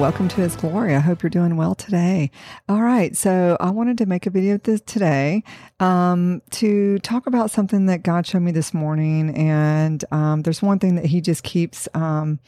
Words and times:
welcome 0.00 0.28
to 0.28 0.40
His 0.40 0.56
Glory. 0.56 0.94
I 0.94 0.98
hope 0.98 1.22
you're 1.22 1.28
doing 1.28 1.58
well 1.58 1.74
today. 1.74 2.30
All 2.70 2.80
right, 2.80 3.14
so 3.14 3.58
I 3.60 3.68
wanted 3.68 3.98
to 3.98 4.06
make 4.06 4.24
a 4.24 4.30
video 4.30 4.56
this 4.56 4.80
today 4.80 5.44
um, 5.78 6.40
to 6.52 6.98
talk 7.00 7.26
about 7.26 7.50
something 7.50 7.84
that 7.84 8.02
God 8.02 8.26
showed 8.26 8.40
me 8.40 8.50
this 8.50 8.72
morning, 8.72 9.36
and 9.36 10.02
um, 10.10 10.40
there's 10.40 10.62
one 10.62 10.78
thing 10.78 10.94
that 10.94 11.04
He 11.04 11.20
just 11.20 11.42
keeps 11.42 11.86
um, 11.92 12.40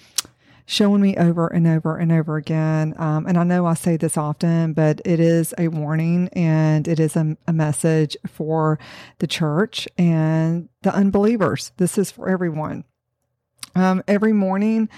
showing 0.65 1.03
me 1.03 1.15
over 1.19 1.47
and 1.47 1.67
over 1.67 1.99
and 1.99 2.11
over 2.11 2.39
again. 2.39 2.95
Um, 2.97 3.27
and 3.27 3.37
I 3.37 3.45
know 3.45 3.67
I 3.67 3.75
say 3.75 3.99
this 3.99 4.17
often, 4.17 4.73
but 4.73 5.03
it 5.05 5.21
is 5.21 5.53
a 5.59 5.69
warning 5.69 6.31
and 6.33 6.89
it 6.89 6.99
is 6.99 7.17
a, 7.17 7.37
a 7.47 7.53
message 7.53 8.17
for 8.27 8.79
the 9.19 9.27
church 9.27 9.87
and 9.99 10.71
the 10.81 10.95
unbelievers. 10.95 11.73
This 11.77 11.99
is 11.99 12.11
for 12.11 12.31
everyone. 12.31 12.85
Um, 13.75 14.03
every 14.07 14.33
morning, 14.33 14.89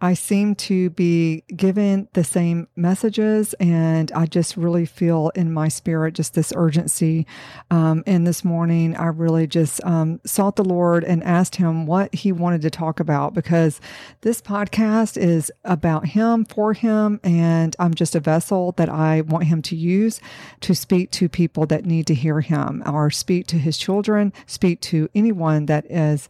I 0.00 0.14
seem 0.14 0.54
to 0.56 0.90
be 0.90 1.44
given 1.54 2.08
the 2.14 2.24
same 2.24 2.68
messages, 2.76 3.54
and 3.54 4.10
I 4.12 4.26
just 4.26 4.56
really 4.56 4.86
feel 4.86 5.30
in 5.36 5.52
my 5.52 5.68
spirit 5.68 6.14
just 6.14 6.34
this 6.34 6.52
urgency. 6.54 7.26
Um, 7.70 8.02
and 8.06 8.26
this 8.26 8.44
morning, 8.44 8.96
I 8.96 9.06
really 9.06 9.46
just 9.46 9.82
um, 9.84 10.20
sought 10.26 10.56
the 10.56 10.64
Lord 10.64 11.04
and 11.04 11.22
asked 11.22 11.56
Him 11.56 11.86
what 11.86 12.12
He 12.14 12.32
wanted 12.32 12.62
to 12.62 12.70
talk 12.70 12.98
about 12.98 13.34
because 13.34 13.80
this 14.22 14.42
podcast 14.42 15.16
is 15.16 15.50
about 15.64 16.06
Him, 16.06 16.44
for 16.44 16.74
Him, 16.74 17.20
and 17.22 17.74
I'm 17.78 17.94
just 17.94 18.16
a 18.16 18.20
vessel 18.20 18.72
that 18.72 18.88
I 18.88 19.20
want 19.22 19.44
Him 19.44 19.62
to 19.62 19.76
use 19.76 20.20
to 20.62 20.74
speak 20.74 21.12
to 21.12 21.28
people 21.28 21.66
that 21.66 21.86
need 21.86 22.08
to 22.08 22.14
hear 22.14 22.40
Him 22.40 22.82
or 22.84 23.10
speak 23.10 23.46
to 23.46 23.58
His 23.58 23.78
children, 23.78 24.32
speak 24.46 24.80
to 24.82 25.08
anyone 25.14 25.66
that 25.66 25.90
is 25.90 26.28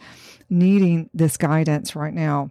needing 0.50 1.08
this 1.14 1.36
guidance 1.36 1.96
right 1.96 2.14
now. 2.14 2.50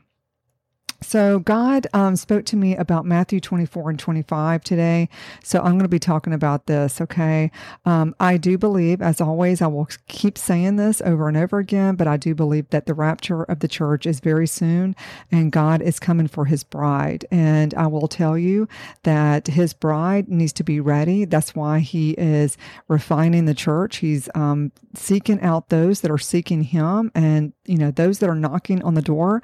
So, 1.04 1.40
God 1.40 1.88
um, 1.94 2.16
spoke 2.16 2.46
to 2.46 2.56
me 2.56 2.76
about 2.76 3.06
Matthew 3.06 3.40
24 3.40 3.92
and 3.92 4.00
25 4.00 4.64
today. 4.64 5.10
So, 5.44 5.60
I'm 5.60 5.74
going 5.74 5.82
to 5.82 5.88
be 5.88 6.00
talking 6.00 6.34
about 6.34 6.66
this. 6.66 7.02
Okay. 7.02 7.52
Um, 7.86 8.16
I 8.20 8.38
do 8.38 8.58
believe, 8.58 9.02
as 9.02 9.22
always, 9.22 9.62
I 9.62 9.68
will 9.68 9.88
keep 10.08 10.38
saying 10.38 10.78
this 10.78 11.02
over 11.02 11.28
and 11.28 11.38
over 11.38 11.60
again, 11.60 11.96
but 11.96 12.08
I 12.08 12.18
do 12.18 12.34
believe 12.34 12.70
that 12.70 12.86
the 12.86 12.94
rapture 12.94 13.44
of 13.44 13.60
the 13.60 13.68
church 13.68 14.06
is 14.06 14.20
very 14.20 14.48
soon 14.48 14.96
and 15.32 15.52
God 15.52 15.82
is 15.82 16.00
coming 16.00 16.28
for 16.28 16.46
his 16.46 16.64
bride. 16.64 17.26
And 17.30 17.74
I 17.74 17.88
will 17.88 18.08
tell 18.08 18.38
you 18.38 18.68
that 19.04 19.48
his 19.48 19.74
bride 19.74 20.30
needs 20.30 20.54
to 20.54 20.64
be 20.64 20.80
ready. 20.80 21.26
That's 21.26 21.54
why 21.54 21.80
he 21.80 22.12
is 22.12 22.58
refining 22.88 23.46
the 23.46 23.54
church. 23.54 23.98
He's 23.98 24.30
um, 24.36 24.72
seeking 24.96 25.42
out 25.42 25.70
those 25.70 26.02
that 26.02 26.12
are 26.12 26.18
seeking 26.18 26.64
him 26.64 27.12
and, 27.14 27.54
you 27.66 27.78
know, 27.78 27.92
those 27.92 28.20
that 28.20 28.30
are 28.30 28.36
knocking 28.36 28.84
on 28.84 28.94
the 28.94 29.02
door. 29.02 29.42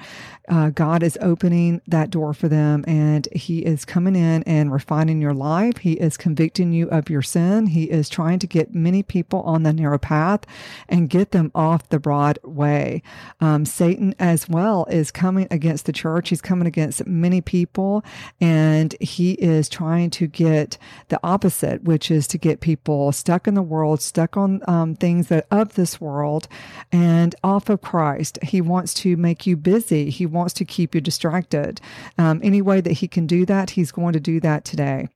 Uh, 0.50 0.70
God 0.72 1.04
is 1.04 1.18
opening 1.22 1.82
that 1.88 2.10
door 2.10 2.34
for 2.34 2.50
them 2.50 2.84
and 2.86 3.28
he 3.32 3.60
is 3.60 3.86
coming 3.86 4.16
in 4.16 4.44
and 4.44 4.74
refining 4.74 5.22
your 5.22 5.34
life. 5.34 5.78
He 5.78 5.94
is 5.94 6.18
convicting 6.18 6.74
you 6.74 6.90
of 6.90 7.10
your 7.10 7.22
sin. 7.22 7.68
He 7.68 7.84
is 7.84 8.10
trying 8.10 8.40
to 8.40 8.48
get 8.48 8.76
many 8.76 9.04
people 9.04 9.42
on 9.44 9.64
the 9.64 9.72
narrow 9.72 9.98
path 9.98 10.42
and 10.90 11.10
get 11.10 11.32
them 11.32 11.52
off 11.56 11.88
the 11.88 12.00
broad 12.00 12.40
way. 12.44 13.04
Um, 13.40 13.64
Satan 13.64 14.14
as 14.20 14.50
well 14.50 14.86
is 14.90 15.12
coming 15.12 15.48
against 15.50 15.86
the 15.86 15.94
church. 15.94 16.30
He's 16.30 16.42
coming 16.42 16.68
against 16.68 17.08
many 17.08 17.40
people 17.40 18.04
and 18.42 18.96
he 19.00 19.34
is 19.34 19.70
trying 19.70 20.10
to 20.12 20.28
get 20.28 20.78
the 21.08 21.20
opposite, 21.24 21.84
which 21.84 22.12
is 22.12 22.28
to 22.28 22.38
get 22.38 22.60
people 22.60 23.14
stuck 23.14 23.48
in 23.48 23.54
the 23.54 23.62
world, 23.62 24.02
stuck 24.02 24.36
on 24.36 24.62
um, 24.68 24.96
things 24.96 25.28
that 25.30 25.48
of 25.52 25.76
this 25.76 26.02
world 26.02 26.50
and 26.92 27.34
off 27.44 27.70
of 27.70 27.82
Christ. 27.82 28.09
He 28.42 28.62
wants 28.62 28.94
to 28.96 29.16
make 29.16 29.46
you 29.48 29.56
busy. 29.56 30.10
He 30.10 30.26
wants 30.26 30.54
to 30.56 30.66
keep 30.66 30.96
you 30.96 31.02
distracted 31.02 31.20
distracted. 31.20 31.82
Um, 32.18 32.40
any 32.44 32.62
way 32.62 32.82
that 32.82 32.94
he 32.94 33.08
can 33.08 33.28
do 33.28 33.46
that, 33.46 33.72
he's 33.72 33.92
going 33.92 34.14
to 34.14 34.20
do 34.20 34.40
that 34.40 34.66
today. 34.66 35.10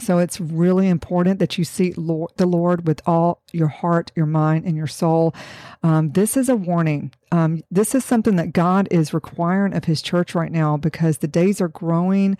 So 0.00 0.18
it's 0.18 0.40
really 0.40 0.88
important 0.88 1.38
that 1.38 1.56
you 1.56 1.64
seek 1.64 1.94
Lord, 1.96 2.32
the 2.36 2.46
Lord 2.46 2.86
with 2.86 3.00
all 3.06 3.42
your 3.52 3.68
heart, 3.68 4.10
your 4.14 4.26
mind, 4.26 4.64
and 4.64 4.76
your 4.76 4.86
soul. 4.86 5.34
Um, 5.82 6.10
this 6.12 6.36
is 6.36 6.48
a 6.48 6.56
warning. 6.56 7.12
Um, 7.30 7.62
this 7.70 7.94
is 7.94 8.04
something 8.04 8.36
that 8.36 8.52
God 8.52 8.86
is 8.90 9.14
requiring 9.14 9.74
of 9.74 9.84
His 9.84 10.02
church 10.02 10.34
right 10.34 10.52
now 10.52 10.76
because 10.76 11.18
the 11.18 11.28
days 11.28 11.60
are 11.60 11.68
growing 11.68 12.36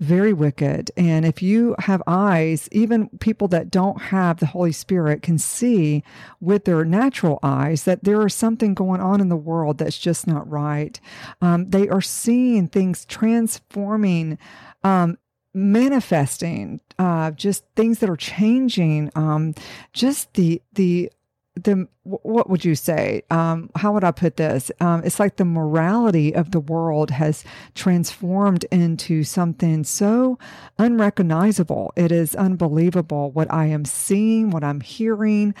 very 0.00 0.32
wicked. 0.32 0.90
And 0.96 1.24
if 1.24 1.42
you 1.42 1.74
have 1.80 2.02
eyes, 2.06 2.68
even 2.72 3.08
people 3.18 3.48
that 3.48 3.70
don't 3.70 4.00
have 4.02 4.38
the 4.38 4.46
Holy 4.46 4.72
Spirit 4.72 5.22
can 5.22 5.38
see 5.38 6.02
with 6.40 6.64
their 6.64 6.84
natural 6.84 7.38
eyes 7.42 7.84
that 7.84 8.04
there 8.04 8.24
is 8.26 8.34
something 8.34 8.74
going 8.74 9.00
on 9.00 9.20
in 9.20 9.28
the 9.28 9.36
world 9.36 9.78
that's 9.78 9.98
just 9.98 10.26
not 10.26 10.48
right. 10.48 11.00
Um, 11.40 11.70
they 11.70 11.88
are 11.88 12.02
seeing 12.02 12.68
things 12.68 13.04
transforming 13.04 14.38
um, 14.84 15.18
manifesting 15.56 16.80
uh, 16.98 17.30
just 17.32 17.64
things 17.74 17.98
that 18.00 18.10
are 18.10 18.16
changing 18.16 19.10
um, 19.14 19.54
just 19.92 20.34
the 20.34 20.60
the 20.74 21.10
the 21.54 21.88
what 22.02 22.50
would 22.50 22.64
you 22.64 22.74
say? 22.74 23.22
Um, 23.30 23.70
how 23.74 23.92
would 23.92 24.04
i 24.04 24.10
put 24.10 24.36
this? 24.36 24.70
Um, 24.80 25.02
it's 25.04 25.18
like 25.18 25.36
the 25.36 25.44
morality 25.46 26.34
of 26.34 26.50
the 26.50 26.60
world 26.60 27.10
has 27.10 27.44
transformed 27.74 28.64
into 28.64 29.24
something 29.24 29.82
so 29.82 30.38
unrecognizable. 30.78 31.92
It 31.96 32.12
is 32.12 32.34
unbelievable 32.36 33.30
what 33.30 33.50
i 33.50 33.66
am 33.66 33.86
seeing 33.86 34.50
what 34.50 34.62
i'm 34.62 34.82
hearing. 34.82 35.54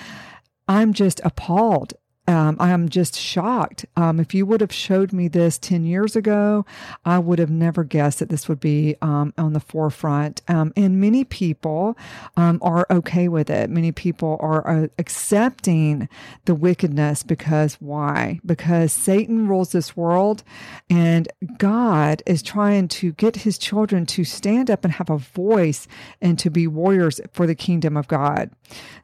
I'm 0.68 0.92
just 0.92 1.20
appalled 1.24 1.94
um, 2.28 2.56
I 2.58 2.70
am 2.70 2.88
just 2.88 3.18
shocked. 3.18 3.86
Um, 3.96 4.18
if 4.18 4.34
you 4.34 4.46
would 4.46 4.60
have 4.60 4.72
showed 4.72 5.12
me 5.12 5.28
this 5.28 5.58
10 5.58 5.84
years 5.84 6.16
ago, 6.16 6.66
I 7.04 7.18
would 7.18 7.38
have 7.38 7.50
never 7.50 7.84
guessed 7.84 8.18
that 8.18 8.28
this 8.28 8.48
would 8.48 8.60
be 8.60 8.96
um, 9.00 9.32
on 9.38 9.52
the 9.52 9.60
forefront. 9.60 10.42
Um, 10.48 10.72
and 10.76 11.00
many 11.00 11.24
people 11.24 11.96
um, 12.36 12.58
are 12.62 12.86
okay 12.90 13.28
with 13.28 13.48
it. 13.50 13.70
Many 13.70 13.92
people 13.92 14.36
are 14.40 14.68
uh, 14.68 14.88
accepting 14.98 16.08
the 16.46 16.54
wickedness 16.54 17.22
because 17.22 17.74
why? 17.74 18.40
Because 18.44 18.92
Satan 18.92 19.46
rules 19.46 19.72
this 19.72 19.96
world 19.96 20.42
and 20.90 21.28
God 21.58 22.22
is 22.26 22.42
trying 22.42 22.88
to 22.88 23.12
get 23.12 23.36
his 23.36 23.58
children 23.58 24.06
to 24.06 24.24
stand 24.24 24.70
up 24.70 24.84
and 24.84 24.94
have 24.94 25.10
a 25.10 25.18
voice 25.18 25.86
and 26.20 26.38
to 26.38 26.50
be 26.50 26.66
warriors 26.66 27.20
for 27.32 27.46
the 27.46 27.54
kingdom 27.54 27.96
of 27.96 28.08
God. 28.08 28.50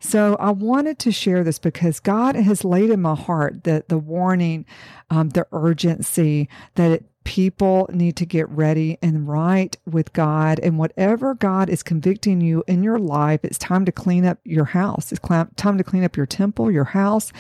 So 0.01 0.37
I 0.41 0.51
wanted 0.51 0.99
to 1.01 1.13
share 1.13 1.45
this 1.45 1.59
because 1.59 2.01
God 2.01 2.35
has 2.35 2.65
laid 2.65 2.91
in 2.91 3.01
my 3.01 3.12
heart 3.15 3.65
the 3.65 3.85
the 3.89 3.99
warning, 3.99 4.67
um, 5.11 5.31
the 5.31 5.47
urgency 5.53 6.49
that 6.75 6.91
it, 6.91 7.05
people 7.25 7.89
need 7.93 8.17
to 8.17 8.27
get 8.27 8.49
ready 8.49 8.99
and 9.03 9.29
right 9.29 9.77
with 9.87 10.13
God. 10.13 10.59
And 10.59 10.79
whatever 10.79 11.35
God 11.35 11.69
is 11.69 11.83
convicting 11.83 12.41
you 12.41 12.65
in 12.67 12.83
your 12.83 12.99
life, 12.99 13.41
it's 13.45 13.59
time 13.59 13.85
to 13.85 13.93
clean 13.93 14.25
up 14.25 14.39
your 14.45 14.67
house. 14.67 15.13
It's 15.13 15.21
time 15.21 15.79
to 15.79 15.85
clean 15.85 16.05
up 16.05 16.17
your 16.17 16.27
temple, 16.27 16.71
your 16.71 16.85
house, 16.85 17.33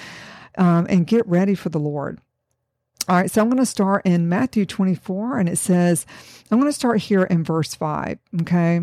um, 0.56 0.86
and 0.88 1.06
get 1.06 1.26
ready 1.26 1.54
for 1.54 1.68
the 1.68 1.80
Lord. 1.80 2.20
All 3.08 3.16
right, 3.16 3.30
so 3.30 3.42
I'm 3.42 3.48
going 3.48 3.58
to 3.58 3.66
start 3.66 4.02
in 4.06 4.28
Matthew 4.28 4.64
24, 4.64 5.38
and 5.38 5.48
it 5.48 5.58
says, 5.58 6.06
I'm 6.50 6.60
going 6.60 6.70
to 6.70 6.74
start 6.74 7.00
here 7.00 7.24
in 7.24 7.42
verse 7.42 7.74
5. 7.74 8.18
Okay. 8.42 8.80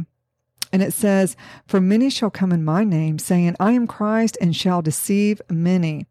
And 0.74 0.84
it 0.84 0.94
says, 0.94 1.38
For 1.68 1.80
many 1.80 2.10
shall 2.10 2.30
come 2.30 2.52
in 2.52 2.66
my 2.66 2.84
name, 2.84 3.18
saying, 3.18 3.56
I 3.62 3.72
am 3.72 3.88
Christ, 3.88 4.38
and 4.42 4.56
shall 4.56 4.82
deceive 4.82 5.42
many. 5.50 6.06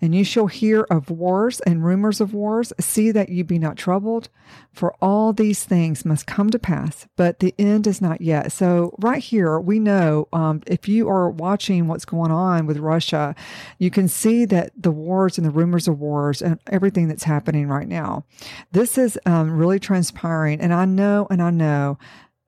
And 0.00 0.14
you 0.14 0.24
shall 0.24 0.46
hear 0.46 0.82
of 0.90 1.10
wars 1.10 1.60
and 1.60 1.84
rumors 1.84 2.20
of 2.20 2.34
wars. 2.34 2.72
See 2.78 3.10
that 3.12 3.28
you 3.28 3.44
be 3.44 3.58
not 3.58 3.76
troubled, 3.76 4.28
for 4.72 4.94
all 5.00 5.32
these 5.32 5.64
things 5.64 6.04
must 6.04 6.26
come 6.26 6.50
to 6.50 6.58
pass, 6.58 7.06
but 7.16 7.40
the 7.40 7.54
end 7.58 7.86
is 7.86 8.02
not 8.02 8.20
yet. 8.20 8.52
So, 8.52 8.94
right 8.98 9.22
here, 9.22 9.58
we 9.58 9.78
know 9.78 10.28
um, 10.32 10.62
if 10.66 10.88
you 10.88 11.08
are 11.08 11.30
watching 11.30 11.88
what's 11.88 12.04
going 12.04 12.30
on 12.30 12.66
with 12.66 12.78
Russia, 12.78 13.34
you 13.78 13.90
can 13.90 14.08
see 14.08 14.44
that 14.44 14.72
the 14.76 14.90
wars 14.90 15.38
and 15.38 15.46
the 15.46 15.50
rumors 15.50 15.88
of 15.88 15.98
wars 15.98 16.42
and 16.42 16.58
everything 16.66 17.08
that's 17.08 17.24
happening 17.24 17.68
right 17.68 17.88
now. 17.88 18.24
This 18.72 18.98
is 18.98 19.18
um, 19.24 19.50
really 19.50 19.80
transpiring. 19.80 20.60
And 20.60 20.74
I 20.74 20.84
know, 20.84 21.26
and 21.30 21.42
I 21.42 21.50
know 21.50 21.98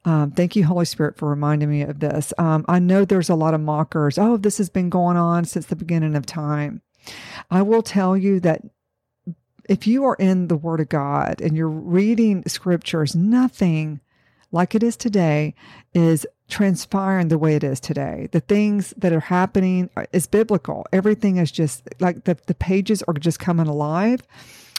um, 0.04 0.30
thank 0.30 0.56
you, 0.56 0.64
Holy 0.64 0.86
Spirit, 0.86 1.18
for 1.18 1.28
reminding 1.28 1.68
me 1.68 1.82
of 1.82 2.00
this. 2.00 2.32
Um, 2.38 2.64
I 2.68 2.78
know 2.78 3.04
there's 3.04 3.28
a 3.28 3.34
lot 3.34 3.52
of 3.54 3.60
mockers. 3.60 4.16
Oh, 4.16 4.36
this 4.36 4.58
has 4.58 4.70
been 4.70 4.88
going 4.88 5.16
on 5.16 5.44
since 5.44 5.66
the 5.66 5.76
beginning 5.76 6.14
of 6.14 6.24
time. 6.24 6.80
I 7.50 7.62
will 7.62 7.82
tell 7.82 8.16
you 8.16 8.40
that 8.40 8.62
if 9.68 9.86
you 9.86 10.04
are 10.04 10.16
in 10.16 10.48
the 10.48 10.56
Word 10.56 10.80
of 10.80 10.88
God 10.88 11.40
and 11.40 11.56
you're 11.56 11.68
reading 11.68 12.42
scriptures, 12.46 13.14
nothing 13.14 14.00
like 14.50 14.74
it 14.74 14.82
is 14.82 14.96
today 14.96 15.54
is 15.92 16.26
transpiring 16.48 17.28
the 17.28 17.36
way 17.38 17.54
it 17.54 17.62
is 17.62 17.80
today. 17.80 18.28
The 18.32 18.40
things 18.40 18.94
that 18.96 19.12
are 19.12 19.20
happening 19.20 19.90
is 20.12 20.26
biblical. 20.26 20.86
Everything 20.92 21.36
is 21.36 21.52
just 21.52 21.86
like 22.00 22.24
the, 22.24 22.38
the 22.46 22.54
pages 22.54 23.02
are 23.02 23.14
just 23.14 23.38
coming 23.38 23.66
alive. 23.66 24.22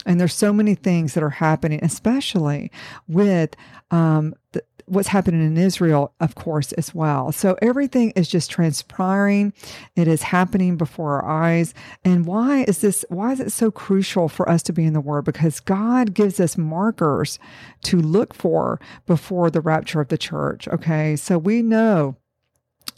And 0.06 0.20
there's 0.20 0.34
so 0.34 0.52
many 0.52 0.76
things 0.76 1.14
that 1.14 1.24
are 1.24 1.30
happening, 1.30 1.80
especially 1.84 2.72
with 3.08 3.56
um, 3.92 4.34
the, 4.54 4.64
what's 4.90 5.10
happening 5.10 5.46
in 5.46 5.58
Israel, 5.58 6.14
of 6.20 6.36
course, 6.36 6.72
as 6.74 6.94
well. 6.94 7.32
So 7.32 7.58
everything 7.62 8.12
is 8.12 8.28
just 8.28 8.52
transpiring. 8.52 9.54
It 9.96 10.08
is 10.08 10.24
happening 10.24 10.78
before 10.78 11.22
our 11.22 11.44
eyes. 11.44 11.74
And 12.04 12.26
why 12.26 12.66
is 12.68 12.82
this? 12.82 13.06
Why 13.10 13.32
is 13.32 13.40
it 13.40 13.52
so 13.52 13.72
crucial 13.72 14.28
for 14.28 14.50
us 14.50 14.64
to 14.64 14.74
be 14.74 14.86
in 14.86 14.94
the 14.94 15.02
Word? 15.02 15.26
Because 15.26 15.60
God 15.60 16.14
gives 16.14 16.40
us 16.40 16.58
markers 16.58 17.40
to 17.84 17.98
look 17.98 18.34
for 18.34 18.80
before 19.06 19.50
the 19.50 19.62
rapture 19.62 20.02
of 20.02 20.10
the 20.10 20.18
church. 20.18 20.68
Okay. 20.68 21.16
So 21.16 21.38
we 21.38 21.62
know 21.62 22.16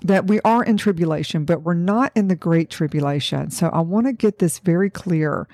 that 0.01 0.27
we 0.27 0.39
are 0.42 0.63
in 0.63 0.77
tribulation, 0.77 1.45
but 1.45 1.62
we're 1.62 1.74
not 1.74 2.12
in 2.15 2.27
the 2.27 2.36
great 2.36 2.69
tribulation. 2.69 3.51
So 3.51 3.68
I 3.68 3.81
want 3.81 4.07
to 4.07 4.13
get 4.13 4.39
this 4.39 4.59
very 4.59 4.89
clear. 4.89 5.48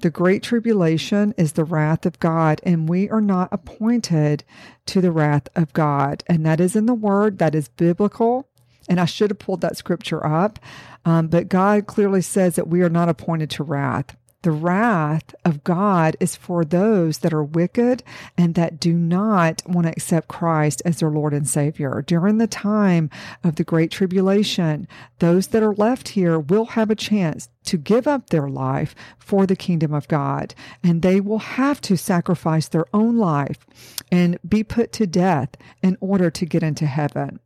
The 0.00 0.10
great 0.10 0.42
tribulation 0.42 1.34
is 1.36 1.52
the 1.52 1.64
wrath 1.64 2.06
of 2.06 2.20
God, 2.20 2.60
and 2.62 2.88
we 2.88 3.10
are 3.10 3.20
not 3.20 3.48
appointed 3.50 4.44
to 4.86 5.00
the 5.00 5.10
wrath 5.10 5.48
of 5.56 5.72
God. 5.72 6.22
And 6.28 6.46
that 6.46 6.60
is 6.60 6.76
in 6.76 6.86
the 6.86 6.94
word, 6.94 7.38
that 7.38 7.54
is 7.54 7.68
biblical. 7.68 8.48
And 8.88 9.00
I 9.00 9.04
should 9.04 9.30
have 9.30 9.38
pulled 9.38 9.60
that 9.62 9.76
scripture 9.76 10.24
up. 10.24 10.58
Um, 11.04 11.26
but 11.28 11.48
God 11.48 11.86
clearly 11.86 12.22
says 12.22 12.56
that 12.56 12.68
we 12.68 12.82
are 12.82 12.88
not 12.88 13.08
appointed 13.08 13.50
to 13.50 13.64
wrath. 13.64 14.16
The 14.42 14.52
wrath 14.52 15.34
of 15.44 15.64
God 15.64 16.16
is 16.20 16.36
for 16.36 16.64
those 16.64 17.18
that 17.18 17.32
are 17.32 17.42
wicked 17.42 18.04
and 18.36 18.54
that 18.54 18.78
do 18.78 18.92
not 18.92 19.62
want 19.66 19.86
to 19.86 19.90
accept 19.90 20.28
Christ 20.28 20.80
as 20.84 21.00
their 21.00 21.10
Lord 21.10 21.34
and 21.34 21.48
Savior. 21.48 22.04
During 22.06 22.38
the 22.38 22.46
time 22.46 23.10
of 23.42 23.56
the 23.56 23.64
Great 23.64 23.90
Tribulation, 23.90 24.86
those 25.18 25.48
that 25.48 25.64
are 25.64 25.74
left 25.74 26.10
here 26.10 26.38
will 26.38 26.66
have 26.66 26.88
a 26.88 26.94
chance 26.94 27.48
to 27.68 27.76
give 27.76 28.08
up 28.08 28.30
their 28.30 28.48
life 28.48 28.94
for 29.18 29.44
the 29.44 29.54
kingdom 29.54 29.92
of 29.92 30.08
God. 30.08 30.54
And 30.82 31.02
they 31.02 31.20
will 31.20 31.38
have 31.38 31.82
to 31.82 31.98
sacrifice 31.98 32.66
their 32.66 32.86
own 32.94 33.18
life 33.18 33.66
and 34.10 34.38
be 34.48 34.64
put 34.64 34.90
to 34.94 35.06
death 35.06 35.50
in 35.82 35.98
order 36.00 36.30
to 36.30 36.46
get 36.46 36.62
into 36.62 36.86
heaven. 36.86 37.40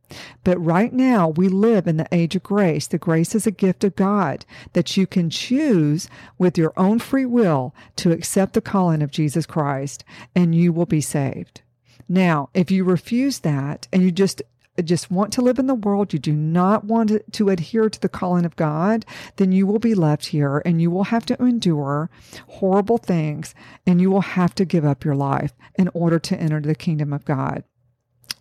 But 0.45 0.63
right 0.63 0.93
now, 0.93 1.27
we 1.27 1.49
live 1.49 1.87
in 1.87 1.97
the 1.97 2.07
age 2.13 2.37
of 2.37 2.43
grace. 2.43 2.87
The 2.87 2.97
grace 2.97 3.35
is 3.35 3.45
a 3.45 3.51
gift 3.51 3.83
of 3.83 3.97
God 3.97 4.45
that 4.71 4.95
you 4.95 5.05
can 5.05 5.29
choose 5.29 6.07
with 6.37 6.57
your 6.57 6.71
own 6.77 6.99
free 6.99 7.25
will 7.25 7.75
to 7.97 8.11
accept 8.11 8.53
the 8.53 8.61
calling 8.61 9.01
of 9.01 9.11
Jesus 9.11 9.45
Christ, 9.45 10.05
and 10.33 10.55
you 10.55 10.71
will 10.71 10.85
be 10.85 11.01
saved. 11.01 11.61
Now, 12.07 12.49
if 12.53 12.71
you 12.71 12.85
refuse 12.85 13.39
that 13.39 13.87
and 13.91 14.03
you 14.03 14.11
just 14.11 14.41
just 14.81 15.11
want 15.11 15.31
to 15.33 15.41
live 15.41 15.59
in 15.59 15.67
the 15.67 15.75
world, 15.75 16.13
you 16.13 16.19
do 16.19 16.33
not 16.33 16.83
want 16.83 17.11
to, 17.31 17.49
adhere 17.49 17.89
to 17.89 17.99
the 17.99 18.09
calling 18.09 18.45
of 18.45 18.55
God, 18.55 19.05
then 19.35 19.51
you 19.51 19.67
will 19.67 19.79
be 19.79 19.93
left 19.93 20.27
here 20.27 20.61
and 20.65 20.81
you 20.81 20.89
will 20.89 21.05
have 21.05 21.25
to 21.27 21.41
endure 21.41 22.09
horrible 22.47 22.97
things 22.97 23.53
and 23.85 24.01
you 24.01 24.09
will 24.09 24.21
have 24.21 24.55
to 24.55 24.65
give 24.65 24.85
up 24.85 25.05
your 25.05 25.15
life 25.15 25.53
in 25.75 25.89
order 25.93 26.17
to 26.19 26.39
enter 26.39 26.59
the 26.59 26.73
kingdom 26.73 27.13
of 27.13 27.25
God. 27.25 27.63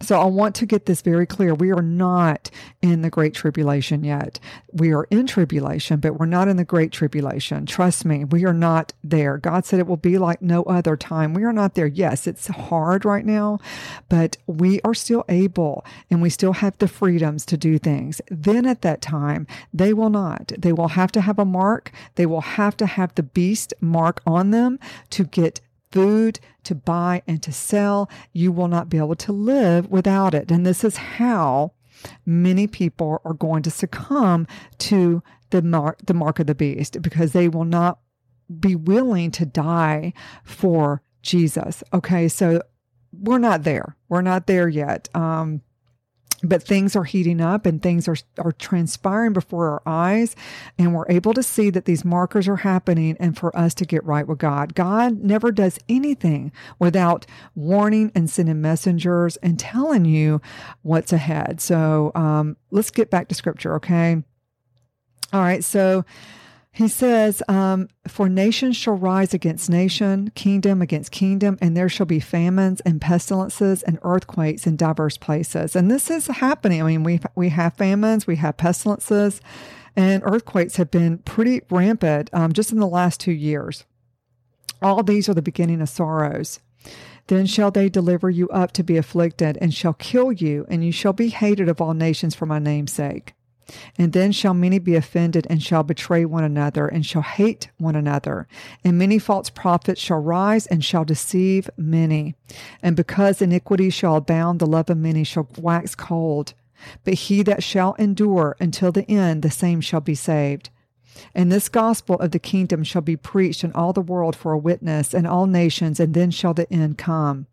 So 0.02 0.20
I 0.20 0.24
want 0.24 0.54
to 0.56 0.66
get 0.66 0.86
this 0.86 1.00
very 1.00 1.26
clear. 1.26 1.54
We 1.54 1.70
are 1.70 1.82
not 1.82 2.50
in 2.82 3.02
the 3.02 3.10
great 3.10 3.34
tribulation 3.34 4.02
yet. 4.02 4.40
We 4.72 4.92
are 4.92 5.04
in 5.04 5.26
tribulation, 5.28 6.00
but 6.00 6.18
we're 6.18 6.26
not 6.26 6.48
in 6.48 6.56
the 6.56 6.64
great 6.64 6.90
tribulation. 6.90 7.66
Trust 7.66 8.04
me, 8.04 8.24
we 8.24 8.44
are 8.44 8.52
not 8.52 8.92
there. 9.04 9.38
God 9.38 9.64
said 9.64 9.78
it 9.78 9.86
will 9.86 9.96
be 9.96 10.18
like 10.18 10.42
no 10.42 10.64
other 10.64 10.96
time. 10.96 11.34
We 11.34 11.44
are 11.44 11.52
not 11.52 11.74
there. 11.74 11.86
Yes, 11.86 12.26
it's 12.26 12.48
hard 12.48 13.04
right 13.04 13.24
now, 13.24 13.60
but 14.08 14.36
we 14.46 14.80
are 14.82 14.94
still 14.94 15.24
able 15.28 15.84
and 16.10 16.20
we 16.20 16.30
still 16.30 16.54
have 16.54 16.76
the 16.78 16.88
freedoms 16.88 17.46
to 17.46 17.56
do 17.56 17.78
things. 17.78 18.20
Then 18.28 18.66
at 18.66 18.82
that 18.82 19.02
time, 19.02 19.46
they 19.72 19.92
will 19.92 20.10
not. 20.10 20.52
They 20.58 20.72
will 20.72 20.88
have 20.88 21.12
to 21.12 21.20
have 21.20 21.38
a 21.38 21.44
mark. 21.44 21.92
They 22.16 22.26
will 22.26 22.40
have 22.40 22.76
to 22.78 22.86
have 22.86 23.14
the 23.14 23.22
beast 23.22 23.72
mark 23.80 24.20
on 24.26 24.50
them 24.50 24.80
to 25.10 25.24
get 25.24 25.60
food 25.92 26.40
to 26.64 26.74
buy 26.74 27.22
and 27.26 27.42
to 27.42 27.52
sell. 27.52 28.10
You 28.32 28.50
will 28.50 28.68
not 28.68 28.88
be 28.88 28.98
able 28.98 29.16
to 29.16 29.32
live 29.32 29.88
without 29.88 30.34
it. 30.34 30.50
And 30.50 30.66
this 30.66 30.82
is 30.82 30.96
how 30.96 31.72
many 32.26 32.66
people 32.66 33.20
are 33.24 33.34
going 33.34 33.62
to 33.62 33.70
succumb 33.70 34.46
to 34.78 35.22
the 35.50 35.62
mark, 35.62 35.98
the 36.04 36.14
mark 36.14 36.40
of 36.40 36.46
the 36.46 36.54
beast 36.54 37.00
because 37.02 37.32
they 37.32 37.48
will 37.48 37.64
not 37.64 38.00
be 38.58 38.74
willing 38.74 39.30
to 39.32 39.46
die 39.46 40.12
for 40.44 41.02
Jesus. 41.22 41.84
Okay. 41.92 42.28
So 42.28 42.62
we're 43.12 43.38
not 43.38 43.62
there. 43.62 43.96
We're 44.08 44.22
not 44.22 44.46
there 44.46 44.68
yet. 44.68 45.08
Um, 45.14 45.60
but 46.42 46.62
things 46.62 46.96
are 46.96 47.04
heating 47.04 47.40
up 47.40 47.66
and 47.66 47.82
things 47.82 48.08
are, 48.08 48.16
are 48.38 48.52
transpiring 48.52 49.32
before 49.32 49.68
our 49.68 49.82
eyes 49.86 50.34
and 50.78 50.94
we're 50.94 51.08
able 51.08 51.32
to 51.34 51.42
see 51.42 51.70
that 51.70 51.84
these 51.84 52.04
markers 52.04 52.48
are 52.48 52.56
happening 52.56 53.16
and 53.20 53.38
for 53.38 53.56
us 53.56 53.74
to 53.74 53.84
get 53.84 54.04
right 54.04 54.26
with 54.26 54.38
god. 54.38 54.74
God 54.74 55.22
never 55.22 55.52
does 55.52 55.78
anything 55.88 56.52
without 56.78 57.26
warning 57.54 58.10
and 58.14 58.28
sending 58.28 58.60
messengers 58.60 59.36
and 59.36 59.58
telling 59.58 60.04
you 60.04 60.40
what's 60.82 61.12
ahead. 61.12 61.60
So 61.60 62.12
um, 62.14 62.56
let's 62.70 62.90
get 62.90 63.10
back 63.10 63.28
to 63.28 63.34
scripture 63.34 63.76
okay? 63.76 64.22
All 65.32 65.40
right 65.40 65.64
so 65.64 66.04
he 66.74 66.88
says, 66.88 67.42
um, 67.48 67.88
For 68.08 68.30
nation 68.30 68.72
shall 68.72 68.94
rise 68.94 69.34
against 69.34 69.68
nation, 69.68 70.32
kingdom 70.34 70.80
against 70.80 71.12
kingdom, 71.12 71.58
and 71.60 71.76
there 71.76 71.90
shall 71.90 72.06
be 72.06 72.18
famines 72.18 72.80
and 72.80 72.98
pestilences 72.98 73.82
and 73.82 73.98
earthquakes 74.02 74.66
in 74.66 74.76
diverse 74.76 75.18
places. 75.18 75.76
And 75.76 75.90
this 75.90 76.10
is 76.10 76.28
happening. 76.28 76.82
I 76.82 76.86
mean, 76.86 77.04
we, 77.04 77.20
we 77.34 77.50
have 77.50 77.74
famines, 77.74 78.26
we 78.26 78.36
have 78.36 78.56
pestilences, 78.56 79.42
and 79.96 80.22
earthquakes 80.24 80.76
have 80.76 80.90
been 80.90 81.18
pretty 81.18 81.60
rampant 81.70 82.30
um, 82.32 82.54
just 82.54 82.72
in 82.72 82.78
the 82.78 82.86
last 82.86 83.20
two 83.20 83.32
years. 83.32 83.84
All 84.80 85.02
these 85.02 85.28
are 85.28 85.34
the 85.34 85.42
beginning 85.42 85.82
of 85.82 85.90
sorrows. 85.90 86.58
Then 87.26 87.44
shall 87.44 87.70
they 87.70 87.90
deliver 87.90 88.30
you 88.30 88.48
up 88.48 88.72
to 88.72 88.82
be 88.82 88.96
afflicted, 88.96 89.58
and 89.60 89.74
shall 89.74 89.92
kill 89.92 90.32
you, 90.32 90.64
and 90.70 90.82
you 90.82 90.90
shall 90.90 91.12
be 91.12 91.28
hated 91.28 91.68
of 91.68 91.82
all 91.82 91.92
nations 91.92 92.34
for 92.34 92.46
my 92.46 92.58
name's 92.58 92.92
sake. 92.92 93.34
And 93.98 94.12
then 94.12 94.32
shall 94.32 94.54
many 94.54 94.78
be 94.78 94.94
offended 94.94 95.46
and 95.48 95.62
shall 95.62 95.82
betray 95.82 96.24
one 96.24 96.44
another 96.44 96.88
and 96.88 97.04
shall 97.04 97.22
hate 97.22 97.70
one 97.78 97.96
another. 97.96 98.46
And 98.84 98.98
many 98.98 99.18
false 99.18 99.50
prophets 99.50 100.00
shall 100.00 100.18
rise 100.18 100.66
and 100.66 100.84
shall 100.84 101.04
deceive 101.04 101.70
many. 101.76 102.34
And 102.82 102.96
because 102.96 103.42
iniquity 103.42 103.90
shall 103.90 104.16
abound, 104.16 104.58
the 104.58 104.66
love 104.66 104.90
of 104.90 104.98
many 104.98 105.24
shall 105.24 105.48
wax 105.58 105.94
cold. 105.94 106.54
But 107.04 107.14
he 107.14 107.42
that 107.42 107.62
shall 107.62 107.94
endure 107.94 108.56
until 108.58 108.92
the 108.92 109.08
end, 109.10 109.42
the 109.42 109.50
same 109.50 109.80
shall 109.80 110.00
be 110.00 110.14
saved. 110.14 110.70
And 111.34 111.52
this 111.52 111.68
gospel 111.68 112.16
of 112.16 112.30
the 112.30 112.38
kingdom 112.38 112.84
shall 112.84 113.02
be 113.02 113.16
preached 113.16 113.64
in 113.64 113.72
all 113.72 113.92
the 113.92 114.00
world 114.00 114.34
for 114.34 114.52
a 114.52 114.58
witness 114.58 115.14
in 115.14 115.26
all 115.26 115.46
nations, 115.46 116.00
and 116.00 116.14
then 116.14 116.30
shall 116.30 116.54
the 116.54 116.70
end 116.72 116.98
come. 116.98 117.46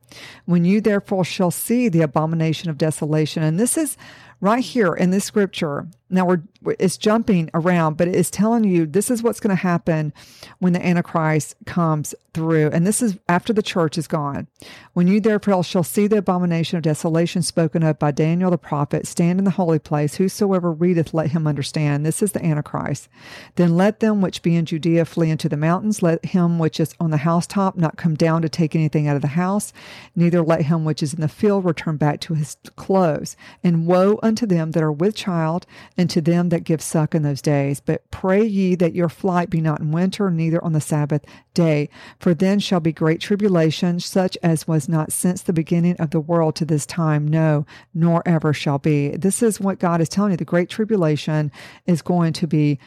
When 0.46 0.66
you 0.66 0.82
therefore 0.82 1.26
shall 1.26 1.52
see 1.52 1.90
the 1.90 2.02
abomination 2.02 2.70
of 2.70 2.78
desolation, 2.78 3.44
and 3.44 3.60
this 3.60 3.78
is 3.78 3.98
right 4.42 4.64
here 4.64 4.94
in 4.94 5.12
this 5.12 5.26
scripture. 5.26 5.88
Now 6.10 6.26
we're 6.26 6.42
it's 6.80 6.98
jumping 6.98 7.50
around, 7.54 7.96
but 7.98 8.08
it 8.08 8.16
is 8.16 8.32
telling 8.32 8.64
you 8.64 8.86
this 8.86 9.12
is 9.12 9.22
what's 9.22 9.40
going 9.40 9.56
to 9.56 9.62
happen 9.62 10.12
when 10.60 10.74
the 10.74 10.86
Antichrist 10.86 11.56
comes 11.66 12.16
through. 12.34 12.70
And 12.72 12.86
this 12.86 13.02
is 13.02 13.18
after 13.28 13.54
the 13.54 13.62
church 13.62 13.98
is 13.98 14.08
gone. 14.08 14.48
When 14.94 15.08
you 15.08 15.20
therefore 15.20 15.64
shall 15.64 15.84
see 15.84 16.08
the 16.08 16.18
abomination 16.18 16.78
of 16.78 16.84
desolation 16.84 17.44
spoken 17.44 17.84
of 17.84 18.00
by 18.00 18.12
Daniel 18.12 18.52
the 18.52 18.58
prophet 18.58 19.08
stand 19.08 19.40
in 19.40 19.46
the 19.46 19.52
holy 19.52 19.80
place, 19.80 20.16
whosoever 20.16 20.72
readeth, 20.72 21.14
let 21.14 21.32
him 21.32 21.48
understand. 21.48 22.06
This 22.06 22.22
is 22.22 22.32
the 22.32 22.44
Antichrist. 22.44 23.08
Then 23.56 23.78
let 23.78 24.00
them 24.00 24.20
which 24.22 24.42
be 24.42 24.56
in 24.56 24.66
Judea 24.66 25.06
flee 25.06 25.30
into 25.30 25.48
the 25.48 25.58
mountains. 25.58 26.02
Let 26.02 26.26
him 26.26 26.60
which 26.60 26.80
is 26.80 26.96
on 27.00 27.12
the 27.12 27.18
housetop 27.18 27.78
not 27.78 27.98
come 27.98 28.16
down 28.16 28.42
to 28.42 28.50
take 28.50 28.76
anything 28.76 29.08
out 29.08 29.16
of 29.16 29.22
the 29.22 29.30
house. 29.30 29.72
Neither 30.16 30.42
let 30.42 30.64
him 30.64 30.86
which 30.86 31.04
is 31.04 31.14
in 31.14 31.22
the 31.22 31.28
field 31.28 31.66
return 31.66 31.98
back 31.98 32.20
to 32.22 32.34
his 32.34 32.58
clothes. 32.76 33.36
And 33.64 33.88
woe 33.88 34.20
unto 34.22 34.46
them 34.46 34.72
that 34.72 34.84
are 34.84 34.92
with 34.92 35.16
child, 35.16 35.66
and 35.98 36.10
to 36.10 36.22
them 36.22 36.50
that 36.50 36.64
give 36.64 36.82
suck 36.82 37.16
in 37.16 37.24
those 37.24 37.42
days. 37.42 37.80
But 37.80 38.10
pray 38.12 38.44
ye 38.44 38.76
that 38.76 38.96
your 38.96 39.10
flight 39.10 39.50
be 39.50 39.62
not 39.62 39.80
in 39.80 39.92
winter, 39.92 40.30
neither 40.30 40.64
on 40.64 40.74
the 40.74 40.82
Sabbath 40.82 41.26
day. 41.54 41.90
For 42.20 42.34
then 42.34 42.60
shall 42.60 42.80
be 42.80 42.92
great 42.92 43.22
tribulation, 43.22 44.00
such 44.00 44.38
as 44.44 44.68
was 44.68 44.88
not 44.90 45.12
since 45.12 45.42
the 45.42 45.54
beginning 45.54 45.96
of 45.98 46.12
the 46.12 46.20
world 46.20 46.56
to 46.58 46.66
this 46.66 46.86
time, 46.86 47.28
no, 47.28 47.66
nor 47.94 48.22
ever 48.28 48.54
shall 48.54 48.78
be. 48.78 49.10
This 49.10 49.42
is 49.42 49.60
what 49.60 49.80
God 49.80 50.02
is 50.02 50.10
telling 50.10 50.32
you. 50.32 50.38
The 50.38 50.46
great 50.46 50.70
tribulation 50.70 51.52
is 51.86 52.02
going 52.02 52.34
to 52.34 52.48
be 52.48 52.80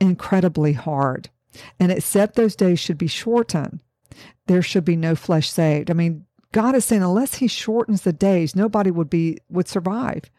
incredibly 0.00 0.72
hard. 0.72 1.28
And 1.78 1.90
except 1.90 2.36
those 2.36 2.56
days 2.56 2.78
should 2.78 2.98
be 2.98 3.06
shortened, 3.06 3.80
there 4.46 4.62
should 4.62 4.84
be 4.84 4.96
no 4.96 5.14
flesh 5.14 5.50
saved. 5.50 5.90
I 5.90 5.94
mean, 5.94 6.26
God 6.52 6.74
is 6.74 6.84
saying 6.84 7.02
unless 7.02 7.36
he 7.36 7.46
shortens 7.46 8.02
the 8.02 8.12
days, 8.12 8.56
nobody 8.56 8.90
would 8.90 9.10
be 9.10 9.38
would 9.48 9.68
survive. 9.68 10.30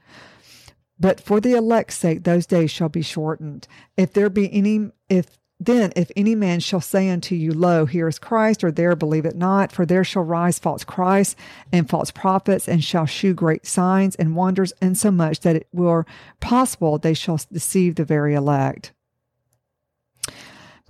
But 0.99 1.19
for 1.19 1.39
the 1.39 1.53
elect's 1.53 1.95
sake, 1.95 2.23
those 2.23 2.45
days 2.45 2.69
shall 2.69 2.89
be 2.89 3.01
shortened. 3.01 3.67
If 3.97 4.13
there 4.13 4.29
be 4.29 4.53
any, 4.53 4.91
if 5.09 5.39
then 5.59 5.93
if 5.95 6.11
any 6.15 6.35
man 6.35 6.59
shall 6.59 6.81
say 6.81 7.09
unto 7.09 7.35
you, 7.35 7.53
Lo, 7.53 7.85
here 7.85 8.07
is 8.07 8.19
Christ, 8.19 8.63
or 8.63 8.71
there 8.71 8.95
believe 8.95 9.25
it 9.25 9.35
not, 9.35 9.71
for 9.71 9.85
there 9.85 10.03
shall 10.03 10.23
rise 10.23 10.59
false 10.59 10.83
Christs 10.83 11.35
and 11.71 11.89
false 11.89 12.11
prophets, 12.11 12.67
and 12.67 12.83
shall 12.83 13.05
shew 13.05 13.33
great 13.33 13.65
signs 13.65 14.15
and 14.15 14.35
wonders, 14.35 14.73
insomuch 14.81 15.39
that 15.41 15.55
it 15.55 15.67
were 15.71 16.05
possible 16.39 16.97
they 16.97 17.13
shall 17.13 17.39
deceive 17.51 17.95
the 17.95 18.05
very 18.05 18.33
elect. 18.33 18.91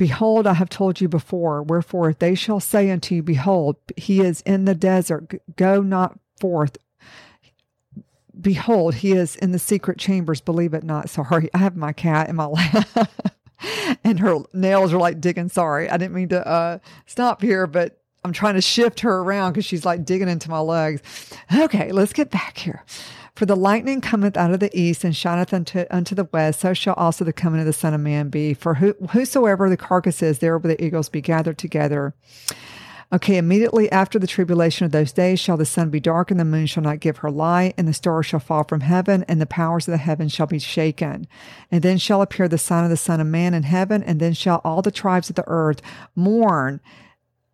Behold, 0.02 0.48
I 0.48 0.56
have 0.56 0.68
told 0.68 1.00
you 1.00 1.08
before. 1.08 1.62
Wherefore, 1.62 2.12
they 2.12 2.34
shall 2.34 2.60
say 2.60 2.90
unto 2.90 3.14
you, 3.14 3.22
Behold, 3.22 3.76
he 3.96 4.22
is 4.22 4.42
in 4.42 4.66
the 4.66 4.74
desert, 4.74 5.32
go 5.56 5.84
not 5.84 6.18
forth 6.40 6.80
behold, 8.40 8.96
he 8.96 9.12
is 9.12 9.36
in 9.36 9.52
the 9.52 9.60
secret 9.60 10.00
chambers. 10.00 10.42
Believe 10.42 10.74
it 10.74 10.84
not. 10.84 11.08
Sorry, 11.12 11.52
I 11.54 11.60
have 11.60 11.76
my 11.76 11.94
cat 11.94 12.30
in 12.30 12.36
my 12.36 12.46
lap. 12.48 13.12
and 14.04 14.20
her 14.20 14.38
nails 14.54 14.92
are 14.92 14.98
like 14.98 15.22
digging. 15.22 15.50
Sorry, 15.50 15.88
I 15.88 15.98
didn't 15.98 16.16
mean 16.16 16.30
to 16.30 16.48
uh, 16.48 16.80
stop 17.06 17.44
here, 17.44 17.68
but 17.68 18.02
I'm 18.24 18.34
trying 18.34 18.56
to 18.56 18.62
shift 18.62 19.02
her 19.02 19.20
around 19.20 19.52
because 19.52 19.66
she's 19.66 19.86
like 19.86 20.04
digging 20.04 20.30
into 20.30 20.50
my 20.50 20.62
legs. 20.62 21.04
Okay, 21.56 21.92
let's 21.92 22.14
get 22.14 22.32
back 22.32 22.58
here. 22.58 22.84
For 23.42 23.48
the 23.48 23.56
lightning 23.56 24.02
cometh 24.02 24.38
out 24.38 24.54
of 24.54 24.60
the 24.60 24.70
east 24.80 25.04
and 25.04 25.16
shineth 25.16 25.52
unto, 25.52 25.86
unto 25.90 26.14
the 26.14 26.26
west, 26.26 26.60
so 26.60 26.76
shall 26.76 26.94
also 26.94 27.26
the 27.26 27.34
coming 27.34 27.60
of 27.60 27.66
the 27.66 27.74
Son 27.74 27.92
of 27.92 28.00
Man 28.00 28.30
be. 28.30 28.54
For 28.54 28.76
who, 28.76 28.94
whosoever 29.14 29.68
the 29.68 29.78
carcass 29.78 30.22
is, 30.22 30.38
there 30.38 30.56
will 30.56 30.70
the 30.70 30.86
eagles 30.86 31.10
be 31.10 31.22
gathered 31.22 31.58
together. 31.58 32.14
Okay, 33.12 33.38
immediately 33.38 33.92
after 33.92 34.20
the 34.20 34.28
tribulation 34.28 34.86
of 34.86 34.92
those 34.92 35.12
days 35.12 35.40
shall 35.40 35.58
the 35.58 35.66
sun 35.66 35.90
be 35.90 36.00
dark, 36.00 36.30
and 36.30 36.40
the 36.40 36.46
moon 36.46 36.68
shall 36.68 36.84
not 36.84 37.00
give 37.00 37.18
her 37.18 37.32
light, 37.32 37.74
and 37.80 37.88
the 37.88 37.94
stars 37.94 38.28
shall 38.28 38.40
fall 38.40 38.64
from 38.64 38.82
heaven, 38.82 39.26
and 39.28 39.42
the 39.42 39.48
powers 39.48 39.88
of 39.88 39.94
the 39.94 39.98
heavens 39.98 40.32
shall 40.32 40.46
be 40.46 40.60
shaken. 40.60 41.28
And 41.72 41.82
then 41.82 41.98
shall 41.98 42.22
appear 42.22 42.48
the 42.48 42.60
sign 42.60 42.84
of 42.84 42.92
the 42.92 42.96
Son 42.96 43.20
of 43.20 43.26
Man 43.26 43.56
in 43.56 43.64
heaven, 43.64 44.04
and 44.04 44.20
then 44.20 44.34
shall 44.34 44.62
all 44.64 44.84
the 44.84 44.92
tribes 44.92 45.32
of 45.32 45.36
the 45.36 45.48
earth 45.48 45.82
mourn 46.16 46.80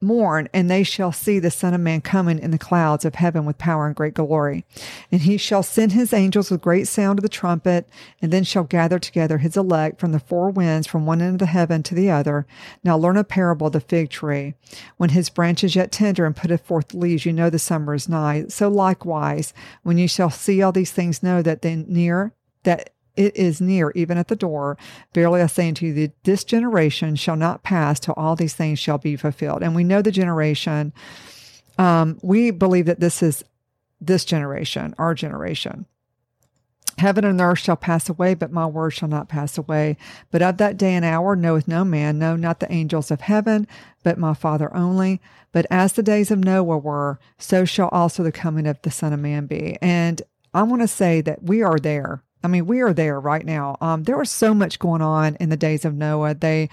mourn, 0.01 0.48
and 0.54 0.70
they 0.70 0.84
shall 0.84 1.12
see 1.12 1.39
the 1.39 1.51
Son 1.51 1.74
of 1.74 1.82
Man 1.82 2.01
coming 2.01 2.39
in 2.39 2.51
the 2.51 2.58
clouds 2.58 3.06
of 3.06 3.16
heaven 3.16 3.46
with 3.46 3.58
power 3.58 3.88
and 3.88 3.96
great 3.96 4.13
glory. 4.13 4.66
And 5.12 5.22
he 5.22 5.38
shall 5.38 5.63
send 5.63 5.92
his 5.92 6.13
angels 6.13 6.51
with 6.51 6.62
great 6.62 6.88
sound 6.88 7.20
of 7.20 7.24
the 7.24 7.30
trumpet, 7.30 7.88
and 8.22 8.32
then 8.32 8.44
shall 8.44 8.63
gather 8.63 9.00
together 9.00 9.39
his 9.39 9.58
elect 9.58 10.00
from 10.00 10.12
the 10.12 10.20
four 10.20 10.50
winds, 10.50 10.88
from 10.88 11.06
one 11.06 11.22
end 11.22 11.36
of 11.36 11.39
the 11.39 11.46
heaven 11.48 11.84
to 11.84 11.96
the 11.96 12.12
other. 12.12 12.46
Now 12.84 12.98
learn 12.98 13.18
a 13.18 13.24
parable 13.24 13.68
of 13.68 13.74
the 13.74 13.80
fig 13.80 14.10
tree. 14.10 14.54
When 14.98 15.10
his 15.10 15.30
branch 15.30 15.63
is 15.63 15.75
yet 15.75 15.92
tender 15.92 16.25
and 16.25 16.36
putteth 16.36 16.62
forth 16.62 16.94
leaves, 16.94 17.25
you 17.25 17.34
know 17.34 17.50
the 17.50 17.60
summer 17.60 17.94
is 17.94 18.10
nigh. 18.10 18.46
So 18.50 18.68
likewise, 18.68 19.54
when 19.84 19.98
you 19.98 20.08
shall 20.08 20.30
see 20.30 20.62
all 20.62 20.72
these 20.72 20.92
things, 20.92 21.24
know 21.24 21.42
that 21.42 21.62
then 21.62 21.86
near 21.88 22.34
that 22.63 22.92
it 23.18 23.36
is 23.36 23.60
near, 23.60 23.92
even 23.96 24.18
at 24.18 24.28
the 24.28 24.36
door. 24.36 24.78
Verily 25.14 25.42
I 25.42 25.48
say 25.48 25.68
unto 25.68 25.88
you, 25.88 25.94
that 25.94 26.24
this 26.24 26.44
generation 26.44 27.16
shall 27.16 27.36
not 27.36 27.64
pass 27.64 28.00
till 28.00 28.14
all 28.16 28.36
these 28.36 28.54
things 28.54 28.80
shall 28.80 28.98
be 28.98 29.16
fulfilled. 29.16 29.64
And 29.64 29.76
we 29.76 29.84
know 29.84 30.02
the 30.02 30.12
generation. 30.12 30.94
Um, 31.78 32.20
we 32.22 32.52
believe 32.52 32.86
that 32.86 33.00
this 33.00 33.22
is 33.22 33.44
this 34.00 34.26
generation, 34.26 34.94
our 34.98 35.14
generation. 35.14 35.86
Heaven 36.98 37.26
and 37.26 37.40
earth 37.40 37.60
shall 37.60 37.76
pass 37.76 38.10
away, 38.10 38.34
but 38.34 38.52
my 38.52 38.66
word 38.66 38.92
shall 38.92 39.10
not 39.10 39.30
pass 39.30 39.58
away. 39.58 39.98
But 40.32 40.42
of 40.42 40.58
that 40.58 40.78
day 40.78 40.96
and 40.96 41.06
hour 41.06 41.36
knoweth 41.36 41.68
no 41.68 41.86
man, 41.86 42.18
no, 42.18 42.36
not 42.36 42.60
the 42.60 42.72
angels 42.72 43.12
of 43.12 43.22
heaven, 43.22 43.68
but 44.02 44.18
my 44.18 44.34
Father 44.34 44.76
only. 44.76 45.22
But 45.52 45.68
as 45.70 45.94
the 45.94 46.02
days 46.02 46.32
of 46.32 46.40
Noah 46.40 46.78
were, 46.80 47.20
so 47.38 47.66
shall 47.66 47.90
also 47.90 48.24
the 48.24 48.32
coming 48.32 48.66
of 48.66 48.82
the 48.82 48.90
Son 48.90 49.14
of 49.14 49.20
Man 49.20 49.46
be. 49.46 49.78
And 49.80 50.24
I 50.56 50.64
want 50.64 50.82
to 50.82 50.88
say 50.88 51.22
that 51.22 51.44
we 51.44 51.62
are 51.62 51.78
there. 51.78 52.24
I 52.48 52.50
mean, 52.50 52.66
we 52.66 52.80
are 52.80 52.94
there 52.94 53.20
right 53.20 53.46
now. 53.46 53.75
Um, 53.82 54.04
there 54.04 54.18
was 54.18 54.32
so 54.32 54.54
much 54.54 54.80
going 54.80 55.01
on 55.01 55.36
in 55.36 55.50
the 55.50 55.58
days 55.58 55.84
of 55.84 55.94
Noah. 55.94 56.34
They, 56.34 56.70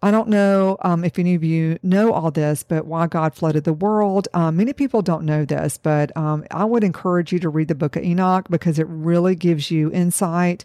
I 0.00 0.10
don't 0.10 0.30
know 0.30 0.78
um, 0.80 1.04
if 1.04 1.18
any 1.18 1.34
of 1.34 1.44
you 1.44 1.78
know 1.82 2.10
all 2.14 2.30
this, 2.30 2.62
but 2.62 2.86
why 2.86 3.06
God 3.06 3.34
flooded 3.34 3.64
the 3.64 3.74
world. 3.74 4.28
Um, 4.32 4.56
many 4.56 4.72
people 4.72 5.02
don't 5.02 5.26
know 5.26 5.44
this, 5.44 5.76
but 5.76 6.16
um, 6.16 6.46
I 6.50 6.64
would 6.64 6.82
encourage 6.82 7.34
you 7.34 7.38
to 7.40 7.50
read 7.50 7.68
the 7.68 7.74
book 7.74 7.96
of 7.96 8.02
Enoch 8.02 8.46
because 8.48 8.78
it 8.78 8.86
really 8.88 9.34
gives 9.34 9.70
you 9.70 9.92
insight 9.92 10.64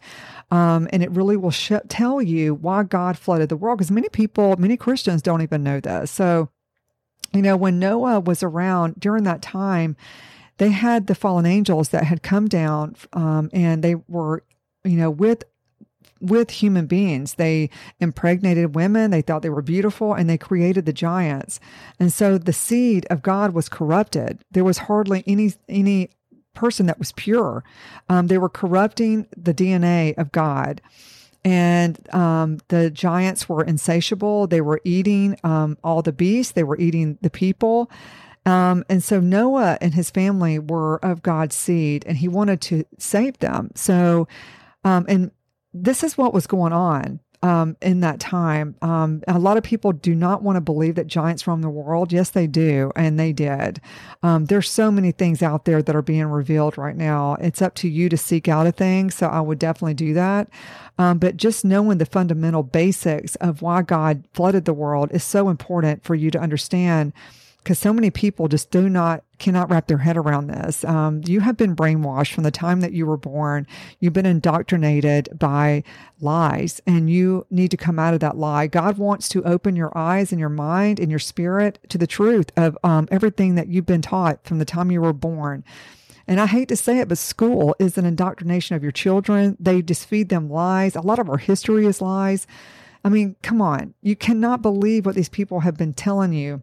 um, 0.51 0.87
and 0.93 1.03
it 1.03 1.11
really 1.11 1.35
will 1.35 1.51
sh- 1.51 1.73
tell 1.89 2.21
you 2.21 2.53
why 2.53 2.83
God 2.83 3.17
flooded 3.17 3.49
the 3.49 3.57
world. 3.57 3.79
Because 3.79 3.91
many 3.91 4.07
people, 4.07 4.55
many 4.55 4.77
Christians 4.77 5.21
don't 5.21 5.41
even 5.41 5.63
know 5.63 5.81
this. 5.81 6.11
So, 6.11 6.47
you 7.33 7.41
know, 7.41 7.57
when 7.57 7.77
Noah 7.77 8.21
was 8.21 8.41
around 8.41 9.01
during 9.01 9.25
that 9.25 9.41
time, 9.41 9.97
they 10.59 10.69
had 10.69 11.07
the 11.07 11.15
fallen 11.15 11.45
angels 11.45 11.89
that 11.89 12.03
had 12.03 12.21
come 12.21 12.47
down 12.47 12.95
um, 13.13 13.49
and 13.51 13.81
they 13.83 13.95
were, 13.95 14.43
you 14.83 14.97
know, 14.97 15.09
with 15.09 15.43
with 16.21 16.51
human 16.51 16.85
beings. 16.85 17.35
They 17.35 17.69
impregnated 18.01 18.75
women. 18.75 19.11
They 19.11 19.21
thought 19.21 19.41
they 19.41 19.49
were 19.49 19.61
beautiful 19.61 20.13
and 20.13 20.29
they 20.29 20.37
created 20.37 20.85
the 20.85 20.91
giants. 20.91 21.61
And 21.97 22.11
so 22.11 22.37
the 22.37 22.51
seed 22.51 23.07
of 23.09 23.21
God 23.21 23.53
was 23.53 23.69
corrupted. 23.69 24.43
There 24.51 24.65
was 24.65 24.79
hardly 24.79 25.23
any, 25.25 25.53
any 25.69 26.09
person 26.53 26.87
that 26.87 26.99
was 26.99 27.13
pure. 27.13 27.63
Um, 28.09 28.27
they 28.27 28.37
were 28.37 28.49
corrupting 28.49 29.27
the 29.35 29.53
DNA 29.53 30.17
of 30.17 30.33
God. 30.33 30.81
And 31.45 32.13
um, 32.13 32.59
the 32.67 32.91
giants 32.91 33.47
were 33.47 33.63
insatiable. 33.63 34.45
They 34.45 34.59
were 34.59 34.81
eating 34.83 35.39
um, 35.45 35.77
all 35.85 36.01
the 36.01 36.11
beasts. 36.11 36.51
They 36.51 36.65
were 36.65 36.77
eating 36.77 37.17
the 37.21 37.29
people. 37.29 37.89
Um, 38.49 38.83
and 38.89 39.03
so 39.03 39.19
Noah 39.19 39.77
and 39.79 39.93
his 39.93 40.09
family 40.09 40.57
were 40.57 40.97
of 41.05 41.21
God's 41.21 41.55
seed, 41.55 42.03
and 42.07 42.17
he 42.17 42.27
wanted 42.27 42.61
to 42.61 42.83
save 42.97 43.37
them. 43.37 43.69
So, 43.75 44.27
um, 44.83 45.05
and 45.07 45.29
this 45.71 46.03
is 46.03 46.17
what 46.17 46.33
was 46.33 46.47
going 46.47 46.73
on 46.73 47.19
um, 47.43 47.77
in 47.79 47.99
that 47.99 48.19
time. 48.19 48.75
Um, 48.81 49.21
a 49.27 49.37
lot 49.37 49.57
of 49.57 49.63
people 49.63 49.91
do 49.91 50.15
not 50.15 50.41
want 50.41 50.55
to 50.55 50.61
believe 50.61 50.95
that 50.95 51.05
giants 51.05 51.45
roam 51.45 51.61
the 51.61 51.69
world. 51.69 52.11
Yes, 52.11 52.31
they 52.31 52.47
do, 52.47 52.91
and 52.95 53.19
they 53.19 53.33
did. 53.33 53.81
Um, 54.23 54.45
there's 54.45 54.67
so 54.67 54.89
many 54.89 55.11
things 55.11 55.43
out 55.43 55.65
there 55.65 55.83
that 55.83 55.95
are 55.95 56.01
being 56.01 56.25
revealed 56.25 56.75
right 56.75 56.95
now. 56.95 57.35
It's 57.35 57.61
up 57.61 57.75
to 57.75 57.87
you 57.87 58.09
to 58.09 58.17
seek 58.17 58.47
out 58.47 58.65
a 58.65 58.71
thing. 58.71 59.11
So 59.11 59.27
I 59.27 59.41
would 59.41 59.59
definitely 59.59 59.93
do 59.93 60.15
that. 60.15 60.49
Um, 60.97 61.19
but 61.19 61.37
just 61.37 61.63
knowing 61.63 61.99
the 61.99 62.05
fundamental 62.07 62.63
basics 62.63 63.35
of 63.35 63.61
why 63.61 63.83
God 63.83 64.25
flooded 64.33 64.65
the 64.65 64.73
world 64.73 65.11
is 65.11 65.23
so 65.23 65.49
important 65.49 66.03
for 66.03 66.15
you 66.15 66.31
to 66.31 66.39
understand 66.39 67.13
because 67.63 67.77
so 67.77 67.93
many 67.93 68.09
people 68.09 68.47
just 68.47 68.71
do 68.71 68.89
not 68.89 69.23
cannot 69.37 69.69
wrap 69.69 69.87
their 69.87 69.99
head 69.99 70.17
around 70.17 70.47
this. 70.47 70.83
Um, 70.83 71.21
you 71.25 71.39
have 71.41 71.55
been 71.55 71.75
brainwashed 71.75 72.33
from 72.33 72.43
the 72.43 72.51
time 72.51 72.81
that 72.81 72.93
you 72.93 73.05
were 73.05 73.17
born. 73.17 73.67
You've 73.99 74.13
been 74.13 74.25
indoctrinated 74.25 75.29
by 75.37 75.83
lies, 76.19 76.81
and 76.85 77.09
you 77.09 77.45
need 77.49 77.71
to 77.71 77.77
come 77.77 77.99
out 77.99 78.13
of 78.13 78.19
that 78.19 78.37
lie. 78.37 78.67
God 78.67 78.97
wants 78.97 79.29
to 79.29 79.43
open 79.43 79.75
your 79.75 79.97
eyes 79.97 80.31
and 80.31 80.39
your 80.39 80.49
mind 80.49 80.99
and 80.99 81.09
your 81.09 81.19
spirit 81.19 81.79
to 81.89 81.97
the 81.97 82.07
truth 82.07 82.51
of 82.57 82.77
um, 82.83 83.07
everything 83.11 83.55
that 83.55 83.67
you've 83.67 83.85
been 83.85 84.01
taught 84.01 84.45
from 84.45 84.59
the 84.59 84.65
time 84.65 84.91
you 84.91 85.01
were 85.01 85.13
born. 85.13 85.63
And 86.27 86.39
I 86.39 86.45
hate 86.45 86.67
to 86.69 86.75
say 86.75 86.99
it, 86.99 87.07
but 87.07 87.17
school 87.17 87.75
is 87.79 87.97
an 87.97 88.05
indoctrination 88.05 88.75
of 88.75 88.83
your 88.83 88.91
children. 88.91 89.57
They 89.59 89.81
just 89.81 90.05
feed 90.05 90.29
them 90.29 90.49
lies. 90.49 90.95
A 90.95 91.01
lot 91.01 91.17
of 91.17 91.29
our 91.29 91.37
history 91.37 91.85
is 91.87 92.01
lies. 92.01 92.45
I 93.03 93.09
mean, 93.09 93.35
come 93.41 93.61
on. 93.61 93.93
You 94.01 94.15
cannot 94.15 94.61
believe 94.61 95.05
what 95.05 95.15
these 95.15 95.29
people 95.29 95.61
have 95.61 95.77
been 95.77 95.93
telling 95.93 96.33
you 96.33 96.61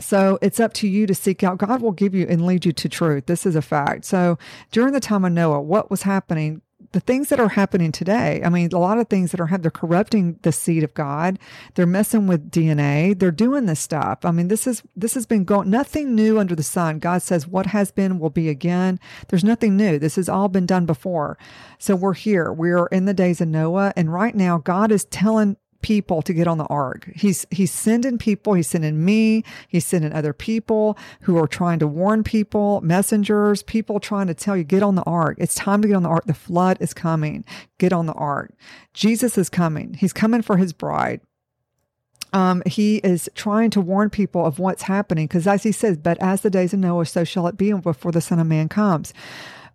so 0.00 0.38
it's 0.42 0.60
up 0.60 0.72
to 0.74 0.88
you 0.88 1.06
to 1.06 1.14
seek 1.14 1.42
out. 1.42 1.58
God 1.58 1.82
will 1.82 1.92
give 1.92 2.14
you 2.14 2.26
and 2.28 2.46
lead 2.46 2.64
you 2.64 2.72
to 2.72 2.88
truth. 2.88 3.26
This 3.26 3.46
is 3.46 3.56
a 3.56 3.62
fact. 3.62 4.04
So 4.04 4.38
during 4.72 4.92
the 4.92 5.00
time 5.00 5.24
of 5.24 5.32
Noah, 5.32 5.60
what 5.60 5.90
was 5.90 6.02
happening? 6.02 6.62
The 6.92 7.00
things 7.00 7.28
that 7.28 7.38
are 7.38 7.48
happening 7.48 7.92
today, 7.92 8.40
I 8.44 8.48
mean, 8.48 8.70
a 8.72 8.78
lot 8.78 8.98
of 8.98 9.08
things 9.08 9.30
that 9.30 9.40
are 9.40 9.46
happening, 9.46 9.62
they're 9.62 9.70
corrupting 9.70 10.38
the 10.42 10.50
seed 10.50 10.82
of 10.82 10.94
God. 10.94 11.38
They're 11.74 11.86
messing 11.86 12.26
with 12.26 12.50
DNA. 12.50 13.16
They're 13.16 13.30
doing 13.30 13.66
this 13.66 13.78
stuff. 13.78 14.24
I 14.24 14.32
mean, 14.32 14.48
this 14.48 14.66
is 14.66 14.82
this 14.96 15.14
has 15.14 15.24
been 15.24 15.44
going 15.44 15.70
nothing 15.70 16.16
new 16.16 16.40
under 16.40 16.56
the 16.56 16.64
sun. 16.64 16.98
God 16.98 17.22
says 17.22 17.46
what 17.46 17.66
has 17.66 17.92
been 17.92 18.18
will 18.18 18.30
be 18.30 18.48
again. 18.48 18.98
There's 19.28 19.44
nothing 19.44 19.76
new. 19.76 19.98
This 20.00 20.16
has 20.16 20.28
all 20.28 20.48
been 20.48 20.66
done 20.66 20.84
before. 20.86 21.38
So 21.78 21.94
we're 21.94 22.14
here. 22.14 22.52
We're 22.52 22.86
in 22.86 23.04
the 23.04 23.14
days 23.14 23.40
of 23.40 23.48
Noah, 23.48 23.92
and 23.94 24.12
right 24.12 24.34
now 24.34 24.58
God 24.58 24.90
is 24.90 25.04
telling 25.04 25.58
people 25.82 26.22
to 26.22 26.32
get 26.32 26.46
on 26.46 26.58
the 26.58 26.66
ark. 26.66 27.10
He's 27.14 27.46
he's 27.50 27.72
sending 27.72 28.18
people, 28.18 28.54
he's 28.54 28.68
sending 28.68 29.04
me, 29.04 29.44
he's 29.68 29.86
sending 29.86 30.12
other 30.12 30.32
people 30.32 30.98
who 31.22 31.36
are 31.38 31.48
trying 31.48 31.78
to 31.80 31.86
warn 31.86 32.24
people, 32.24 32.80
messengers, 32.82 33.62
people 33.62 34.00
trying 34.00 34.26
to 34.26 34.34
tell 34.34 34.56
you 34.56 34.64
get 34.64 34.82
on 34.82 34.94
the 34.94 35.02
ark. 35.02 35.36
It's 35.38 35.54
time 35.54 35.82
to 35.82 35.88
get 35.88 35.94
on 35.94 36.02
the 36.02 36.08
ark. 36.08 36.24
The 36.26 36.34
flood 36.34 36.78
is 36.80 36.94
coming. 36.94 37.44
Get 37.78 37.92
on 37.92 38.06
the 38.06 38.12
ark. 38.14 38.52
Jesus 38.94 39.38
is 39.38 39.48
coming. 39.48 39.94
He's 39.94 40.12
coming 40.12 40.42
for 40.42 40.56
his 40.56 40.72
bride. 40.72 41.20
Um, 42.32 42.62
he 42.64 42.98
is 42.98 43.28
trying 43.34 43.70
to 43.70 43.80
warn 43.80 44.08
people 44.08 44.46
of 44.46 44.58
what's 44.58 44.82
happening 44.82 45.26
because 45.26 45.46
as 45.46 45.64
he 45.64 45.72
says, 45.72 45.96
but 45.96 46.16
as 46.20 46.42
the 46.42 46.50
days 46.50 46.72
of 46.72 46.78
Noah, 46.78 47.06
so 47.06 47.24
shall 47.24 47.46
it 47.48 47.56
be 47.56 47.72
before 47.72 48.12
the 48.12 48.20
Son 48.20 48.38
of 48.38 48.46
Man 48.46 48.68
comes. 48.68 49.12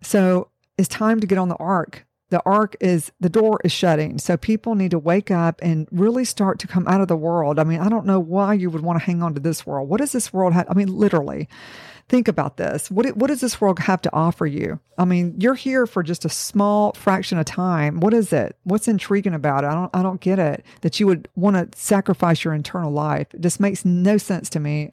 So 0.02 0.48
it's 0.78 0.88
time 0.88 1.20
to 1.20 1.26
get 1.26 1.38
on 1.38 1.48
the 1.48 1.56
ark 1.56 2.05
the 2.30 2.42
ark 2.44 2.76
is 2.80 3.12
the 3.20 3.28
door 3.28 3.60
is 3.62 3.72
shutting. 3.72 4.18
So 4.18 4.36
people 4.36 4.74
need 4.74 4.90
to 4.90 4.98
wake 4.98 5.30
up 5.30 5.60
and 5.62 5.86
really 5.92 6.24
start 6.24 6.58
to 6.60 6.66
come 6.66 6.86
out 6.88 7.00
of 7.00 7.08
the 7.08 7.16
world. 7.16 7.58
I 7.58 7.64
mean 7.64 7.80
i 7.80 7.88
don't 7.88 8.06
know 8.06 8.20
why 8.20 8.54
you 8.54 8.70
would 8.70 8.82
want 8.82 8.98
to 8.98 9.04
hang 9.04 9.22
on 9.22 9.34
to 9.34 9.40
this 9.40 9.66
world. 9.66 9.88
What 9.88 10.00
does 10.00 10.12
this 10.12 10.32
world 10.32 10.52
have 10.52 10.66
i 10.68 10.74
mean 10.74 10.88
literally 10.88 11.48
think 12.08 12.28
about 12.28 12.56
this. 12.56 12.88
What, 12.88 13.16
what 13.16 13.26
does 13.26 13.40
this 13.40 13.60
world 13.60 13.80
have 13.80 14.00
to 14.02 14.14
offer 14.14 14.46
you? 14.46 14.80
I 14.98 15.04
mean 15.04 15.34
you're 15.38 15.54
here 15.54 15.86
for 15.86 16.02
just 16.02 16.24
a 16.24 16.28
small 16.28 16.92
fraction 16.92 17.38
of 17.38 17.46
time. 17.46 18.00
What 18.00 18.14
is 18.14 18.32
it? 18.32 18.56
What's 18.64 18.88
intriguing 18.88 19.34
about 19.34 19.64
it? 19.64 19.68
I 19.68 19.74
don't 19.74 19.90
i 19.94 20.02
don't 20.02 20.20
get 20.20 20.38
it 20.38 20.64
that 20.80 20.98
you 20.98 21.06
would 21.06 21.28
want 21.36 21.56
to 21.72 21.78
sacrifice 21.78 22.44
your 22.44 22.54
internal 22.54 22.90
life. 22.90 23.32
It 23.34 23.40
just 23.40 23.60
makes 23.60 23.84
no 23.84 24.18
sense 24.18 24.50
to 24.50 24.60
me. 24.60 24.90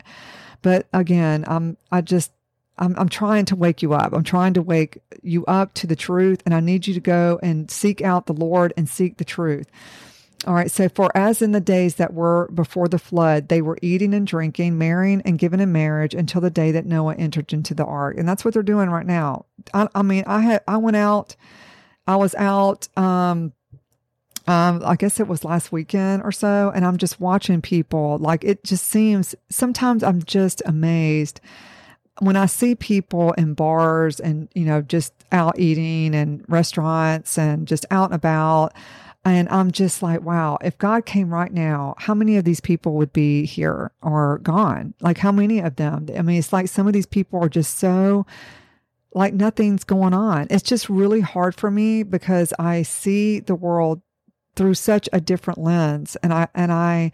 But 0.61 0.87
again 0.93 1.43
i'm 1.47 1.77
i 1.91 2.01
just 2.01 2.31
I'm, 2.77 2.95
I'm 2.97 3.09
trying 3.09 3.45
to 3.45 3.55
wake 3.55 3.81
you 3.81 3.93
up. 3.93 4.13
I'm 4.13 4.23
trying 4.23 4.53
to 4.55 4.61
wake 4.61 4.99
you 5.21 5.45
up 5.45 5.73
to 5.75 5.87
the 5.87 5.95
truth, 5.95 6.41
and 6.45 6.53
I 6.53 6.59
need 6.59 6.87
you 6.87 6.93
to 6.93 6.99
go 6.99 7.39
and 7.43 7.69
seek 7.69 8.01
out 8.01 8.25
the 8.25 8.33
Lord 8.33 8.73
and 8.75 8.89
seek 8.89 9.17
the 9.17 9.25
truth. 9.25 9.67
All 10.45 10.53
right. 10.53 10.69
So, 10.69 10.89
for 10.89 11.15
as 11.15 11.41
in 11.41 11.53
the 11.53 11.61
days 11.61 11.95
that 11.95 12.13
were 12.13 12.49
before 12.53 12.89
the 12.89 12.99
flood, 12.99 13.47
they 13.47 13.61
were 13.61 13.77
eating 13.81 14.13
and 14.13 14.27
drinking, 14.27 14.77
marrying 14.77 15.21
and 15.21 15.39
giving 15.39 15.61
in 15.61 15.71
marriage 15.71 16.13
until 16.13 16.41
the 16.41 16.49
day 16.49 16.71
that 16.71 16.85
Noah 16.85 17.15
entered 17.15 17.53
into 17.53 17.73
the 17.73 17.85
ark. 17.85 18.17
And 18.17 18.27
that's 18.27 18.43
what 18.43 18.53
they're 18.53 18.63
doing 18.63 18.89
right 18.89 19.05
now. 19.05 19.45
I, 19.73 19.87
I 19.95 20.01
mean, 20.01 20.25
I 20.27 20.41
had, 20.41 20.63
I 20.67 20.77
went 20.77 20.97
out, 20.97 21.37
I 22.07 22.17
was 22.17 22.35
out, 22.35 22.89
um, 22.97 23.53
um, 24.45 24.81
I 24.83 24.97
guess 24.97 25.21
it 25.21 25.29
was 25.29 25.45
last 25.45 25.71
weekend 25.71 26.23
or 26.23 26.33
so, 26.33 26.73
and 26.75 26.83
I'm 26.83 26.97
just 26.97 27.21
watching 27.21 27.61
people. 27.61 28.17
Like 28.17 28.43
it 28.43 28.65
just 28.65 28.85
seems 28.87 29.35
sometimes 29.49 30.03
I'm 30.03 30.21
just 30.23 30.61
amazed 30.65 31.39
when 32.25 32.35
I 32.35 32.45
see 32.45 32.75
people 32.75 33.33
in 33.33 33.53
bars 33.53 34.19
and 34.19 34.49
you 34.53 34.65
know 34.65 34.81
just 34.81 35.13
out 35.31 35.59
eating 35.59 36.15
and 36.15 36.43
restaurants 36.47 37.37
and 37.37 37.67
just 37.67 37.85
out 37.91 38.05
and 38.05 38.15
about. 38.15 38.73
And 39.25 39.47
I'm 39.47 39.71
just 39.71 40.03
like, 40.03 40.21
wow, 40.21 40.57
if 40.61 40.77
God 40.77 41.05
came 41.05 41.33
right 41.33 41.51
now, 41.51 41.95
how 41.97 42.13
many 42.13 42.35
of 42.35 42.43
these 42.43 42.59
people 42.59 42.95
would 42.95 43.13
be 43.13 43.45
here 43.45 43.91
or 44.01 44.39
gone? 44.39 44.95
Like, 44.99 45.17
how 45.17 45.31
many 45.31 45.59
of 45.59 45.77
them? 45.77 46.07
I 46.17 46.21
mean, 46.21 46.39
it's 46.39 46.51
like 46.51 46.67
some 46.67 46.87
of 46.87 46.93
these 46.93 47.05
people 47.05 47.41
are 47.41 47.47
just 47.47 47.79
so 47.79 48.25
like 49.13 49.33
nothing's 49.33 49.83
going 49.83 50.13
on. 50.13 50.47
It's 50.49 50.63
just 50.63 50.89
really 50.89 51.21
hard 51.21 51.55
for 51.55 51.71
me 51.71 52.03
because 52.03 52.53
I 52.59 52.81
see 52.81 53.39
the 53.39 53.55
world 53.55 54.01
through 54.55 54.73
such 54.75 55.09
a 55.13 55.21
different 55.21 55.59
lens 55.59 56.15
and 56.21 56.33
I 56.33 56.47
and 56.53 56.71
I 56.71 57.11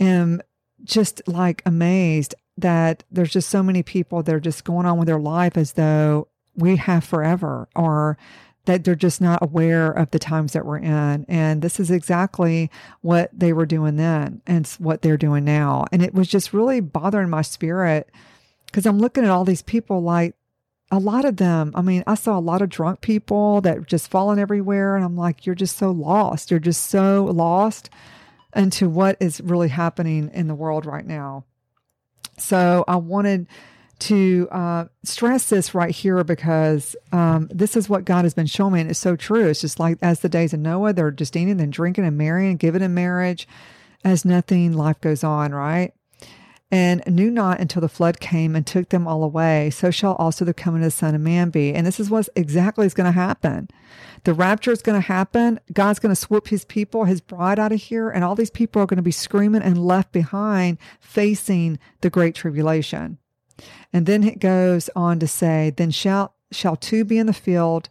am 0.00 0.42
just 0.82 1.26
like 1.26 1.62
amazed 1.64 2.34
that 2.56 3.04
there's 3.10 3.32
just 3.32 3.48
so 3.48 3.62
many 3.62 3.82
people 3.82 4.22
that 4.22 4.34
are 4.34 4.40
just 4.40 4.64
going 4.64 4.86
on 4.86 4.98
with 4.98 5.06
their 5.06 5.20
life 5.20 5.56
as 5.56 5.72
though 5.72 6.28
we 6.54 6.76
have 6.76 7.04
forever 7.04 7.68
or 7.74 8.16
that 8.66 8.84
they're 8.84 8.94
just 8.94 9.20
not 9.20 9.42
aware 9.42 9.90
of 9.90 10.10
the 10.10 10.18
times 10.18 10.52
that 10.52 10.64
we're 10.64 10.78
in. 10.78 11.26
And 11.28 11.60
this 11.60 11.78
is 11.78 11.90
exactly 11.90 12.70
what 13.02 13.30
they 13.32 13.52
were 13.52 13.66
doing 13.66 13.96
then 13.96 14.40
and 14.46 14.66
what 14.78 15.02
they're 15.02 15.16
doing 15.16 15.44
now. 15.44 15.84
And 15.92 16.02
it 16.02 16.14
was 16.14 16.28
just 16.28 16.52
really 16.52 16.80
bothering 16.80 17.28
my 17.28 17.42
spirit 17.42 18.10
because 18.66 18.86
I'm 18.86 18.98
looking 18.98 19.24
at 19.24 19.30
all 19.30 19.44
these 19.44 19.62
people 19.62 20.02
like 20.02 20.34
a 20.90 20.98
lot 20.98 21.24
of 21.24 21.36
them, 21.36 21.72
I 21.74 21.82
mean, 21.82 22.04
I 22.06 22.14
saw 22.14 22.38
a 22.38 22.40
lot 22.40 22.62
of 22.62 22.68
drunk 22.68 23.00
people 23.00 23.60
that 23.62 23.86
just 23.86 24.10
falling 24.10 24.38
everywhere. 24.38 24.96
And 24.96 25.04
I'm 25.04 25.16
like, 25.16 25.44
you're 25.44 25.54
just 25.54 25.76
so 25.76 25.90
lost. 25.90 26.50
You're 26.50 26.60
just 26.60 26.88
so 26.88 27.24
lost 27.24 27.90
into 28.54 28.88
what 28.88 29.16
is 29.20 29.40
really 29.40 29.68
happening 29.68 30.30
in 30.32 30.46
the 30.46 30.54
world 30.54 30.86
right 30.86 31.06
now. 31.06 31.44
So 32.38 32.84
I 32.88 32.96
wanted 32.96 33.46
to 34.00 34.48
uh, 34.50 34.84
stress 35.04 35.48
this 35.48 35.74
right 35.74 35.90
here 35.94 36.22
because 36.24 36.96
um, 37.12 37.48
this 37.50 37.76
is 37.76 37.88
what 37.88 38.04
God 38.04 38.24
has 38.24 38.34
been 38.34 38.46
showing 38.46 38.74
me, 38.74 38.80
and 38.80 38.90
it's 38.90 38.98
so 38.98 39.16
true. 39.16 39.48
It's 39.48 39.60
just 39.60 39.78
like 39.78 39.98
as 40.02 40.20
the 40.20 40.28
days 40.28 40.52
of 40.52 40.60
Noah, 40.60 40.92
they're 40.92 41.10
just 41.10 41.36
eating 41.36 41.60
and 41.60 41.72
drinking 41.72 42.04
and 42.04 42.18
marrying 42.18 42.56
giving 42.56 42.82
in 42.82 42.94
marriage 42.94 43.48
as 44.04 44.24
nothing. 44.24 44.72
Life 44.72 45.00
goes 45.00 45.24
on, 45.24 45.54
right? 45.54 45.94
And 46.70 47.02
knew 47.06 47.30
not 47.30 47.60
until 47.60 47.80
the 47.80 47.88
flood 47.88 48.20
came 48.20 48.56
and 48.56 48.66
took 48.66 48.88
them 48.88 49.06
all 49.06 49.22
away. 49.22 49.70
So 49.70 49.90
shall 49.90 50.14
also 50.16 50.44
the 50.44 50.54
coming 50.54 50.82
of 50.82 50.86
the 50.86 50.90
Son 50.90 51.14
of 51.14 51.20
Man 51.20 51.50
be. 51.50 51.72
And 51.72 51.86
this 51.86 52.00
is 52.00 52.10
what 52.10 52.28
exactly 52.34 52.86
is 52.86 52.94
going 52.94 53.06
to 53.06 53.12
happen. 53.12 53.68
The 54.24 54.34
rapture 54.34 54.72
is 54.72 54.82
going 54.82 55.00
to 55.00 55.06
happen. 55.06 55.60
God's 55.72 55.98
going 55.98 56.10
to 56.10 56.20
swoop 56.20 56.48
his 56.48 56.64
people, 56.64 57.04
his 57.04 57.20
bride 57.20 57.58
out 57.58 57.72
of 57.72 57.80
here, 57.80 58.10
and 58.10 58.24
all 58.24 58.34
these 58.34 58.50
people 58.50 58.82
are 58.82 58.86
going 58.86 58.96
to 58.96 59.02
be 59.02 59.10
screaming 59.10 59.62
and 59.62 59.84
left 59.84 60.12
behind 60.12 60.78
facing 61.00 61.78
the 62.00 62.10
great 62.10 62.34
tribulation. 62.34 63.18
And 63.92 64.06
then 64.06 64.24
it 64.24 64.40
goes 64.40 64.90
on 64.96 65.20
to 65.20 65.28
say, 65.28 65.72
Then 65.76 65.90
shall 65.90 66.34
shall 66.50 66.76
two 66.76 67.04
be 67.04 67.18
in 67.18 67.26
the 67.26 67.32
field, 67.32 67.88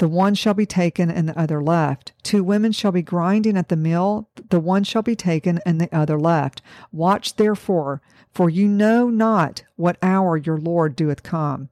the 0.00 0.08
one 0.08 0.34
shall 0.34 0.54
be 0.54 0.64
taken 0.64 1.10
and 1.10 1.28
the 1.28 1.38
other 1.38 1.62
left. 1.62 2.12
Two 2.22 2.42
women 2.42 2.72
shall 2.72 2.90
be 2.90 3.02
grinding 3.02 3.54
at 3.54 3.68
the 3.68 3.76
mill, 3.76 4.30
the 4.48 4.58
one 4.58 4.82
shall 4.82 5.02
be 5.02 5.14
taken 5.14 5.60
and 5.66 5.78
the 5.78 5.94
other 5.94 6.18
left. 6.18 6.62
Watch 6.90 7.36
therefore, 7.36 8.00
for 8.32 8.48
you 8.48 8.66
know 8.66 9.10
not 9.10 9.62
what 9.76 9.98
hour 10.00 10.38
your 10.38 10.56
Lord 10.56 10.96
doeth 10.96 11.22
come. 11.22 11.68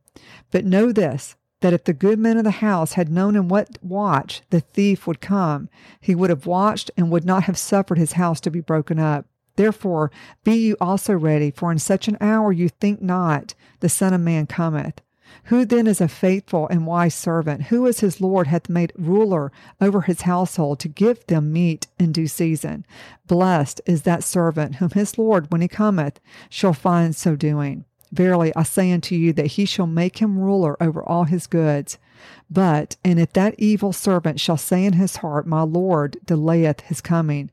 But 0.51 0.67
know 0.67 0.93
this, 0.93 1.37
that 1.61 1.73
if 1.73 1.85
the 1.85 1.95
good 1.95 2.19
men 2.19 2.37
of 2.37 2.45
the 2.45 2.51
house 2.51 2.93
had 2.93 3.11
known 3.11 3.35
in 3.35 3.49
what 3.49 3.79
watch 3.81 4.43
the 4.51 4.61
thief 4.61 5.07
would 5.07 5.23
come, 5.23 5.71
he 5.99 6.15
would 6.15 6.29
have 6.29 6.45
watched 6.45 6.91
and 6.99 7.11
would 7.11 7.25
not 7.25 7.45
have 7.45 7.57
suffered 7.57 7.97
his 7.97 8.13
house 8.13 8.41
to 8.43 8.51
be 8.51 8.61
broken 8.61 8.99
up. 8.99 9.25
Therefore, 9.57 10.11
be 10.45 10.53
you 10.53 10.77
also 10.83 11.15
ready, 11.15 11.51
for 11.51 11.73
in 11.73 11.79
such 11.79 12.09
an 12.09 12.19
hour 12.21 12.53
you 12.53 12.69
think 12.69 13.01
not 13.01 13.55
the 13.81 13.89
Son 13.89 14.13
of 14.13 14.21
Man 14.21 14.47
cometh. 14.47 15.01
Who 15.45 15.65
then 15.65 15.87
is 15.87 16.01
a 16.01 16.09
faithful 16.09 16.69
and 16.69 16.87
wise 16.87 17.15
servant, 17.15 17.65
who 17.65 17.87
as 17.87 18.01
his 18.01 18.21
Lord 18.21 18.47
hath 18.47 18.69
made 18.69 18.93
ruler 18.97 19.51
over 19.81 20.03
his 20.03 20.23
household 20.23 20.79
to 20.81 20.89
give 20.89 21.27
them 21.27 21.53
meat 21.53 21.87
in 21.99 22.13
due 22.13 22.27
season? 22.27 22.85
Blessed 23.27 23.81
is 23.87 24.03
that 24.03 24.25
servant 24.25 24.77
whom 24.77 24.91
his 24.91 25.19
Lord, 25.19 25.51
when 25.51 25.61
he 25.61 25.69
cometh, 25.69 26.21
shall 26.49 26.75
find 26.75 27.17
so 27.17 27.37
doing. 27.37 27.85
Verily 28.13 28.53
I 28.57 28.63
say 28.63 28.91
unto 28.93 29.15
you 29.15 29.33
that 29.35 29.47
he 29.47 29.65
shall 29.65 29.87
make 29.87 30.19
him 30.19 30.39
ruler 30.39 30.83
over 30.83 31.03
all 31.03 31.25
his 31.25 31.47
goods. 31.47 31.99
But, 32.51 32.97
and 33.05 33.19
if 33.21 33.33
that 33.35 33.55
evil 33.59 33.93
servant 33.93 34.41
shall 34.41 34.57
say 34.57 34.85
in 34.85 34.95
his 34.95 35.17
heart, 35.17 35.47
My 35.47 35.63
Lord 35.63 36.17
delayeth 36.25 36.81
his 36.83 37.01
coming, 37.01 37.51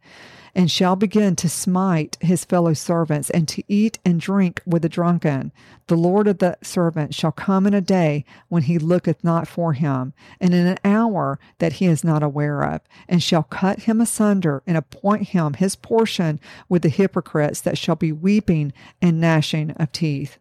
and 0.56 0.72
shall 0.72 0.96
begin 0.96 1.36
to 1.36 1.50
smite 1.50 2.18
his 2.22 2.46
fellow 2.46 2.74
servants 2.74 3.30
and 3.30 3.48
to 3.50 3.64
eat 3.68 4.00
and 4.06 4.22
drink 4.22 4.62
with 4.66 4.82
the 4.82 4.90
drunken. 4.90 5.52
The 5.88 5.98
Lord 5.98 6.28
of 6.28 6.38
the 6.38 6.58
servant 6.64 7.14
shall 7.14 7.34
come 7.34 7.68
in 7.68 7.74
a 7.74 7.82
day 7.82 8.24
when 8.48 8.64
he 8.64 8.80
looketh 8.80 9.24
not 9.24 9.48
for 9.48 9.74
him, 9.74 10.14
and 10.40 10.54
in 10.54 10.66
an 10.66 10.80
hour 10.86 11.38
that 11.60 11.74
he 11.74 11.86
is 11.86 12.04
not 12.04 12.24
aware 12.24 12.64
of, 12.64 12.82
and 13.10 13.22
shall 13.22 13.44
cut 13.44 13.80
him 13.80 14.00
asunder 14.00 14.64
and 14.66 14.78
appoint 14.78 15.30
him 15.30 15.54
his 15.54 15.76
portion 15.76 16.40
with 16.70 16.82
the 16.82 16.90
hypocrites 16.90 17.60
that 17.62 17.78
shall 17.78 17.96
be 17.96 18.14
weeping 18.14 18.72
and 19.02 19.20
gnashing 19.20 19.72
of 19.72 19.92
teeth. 19.92 20.40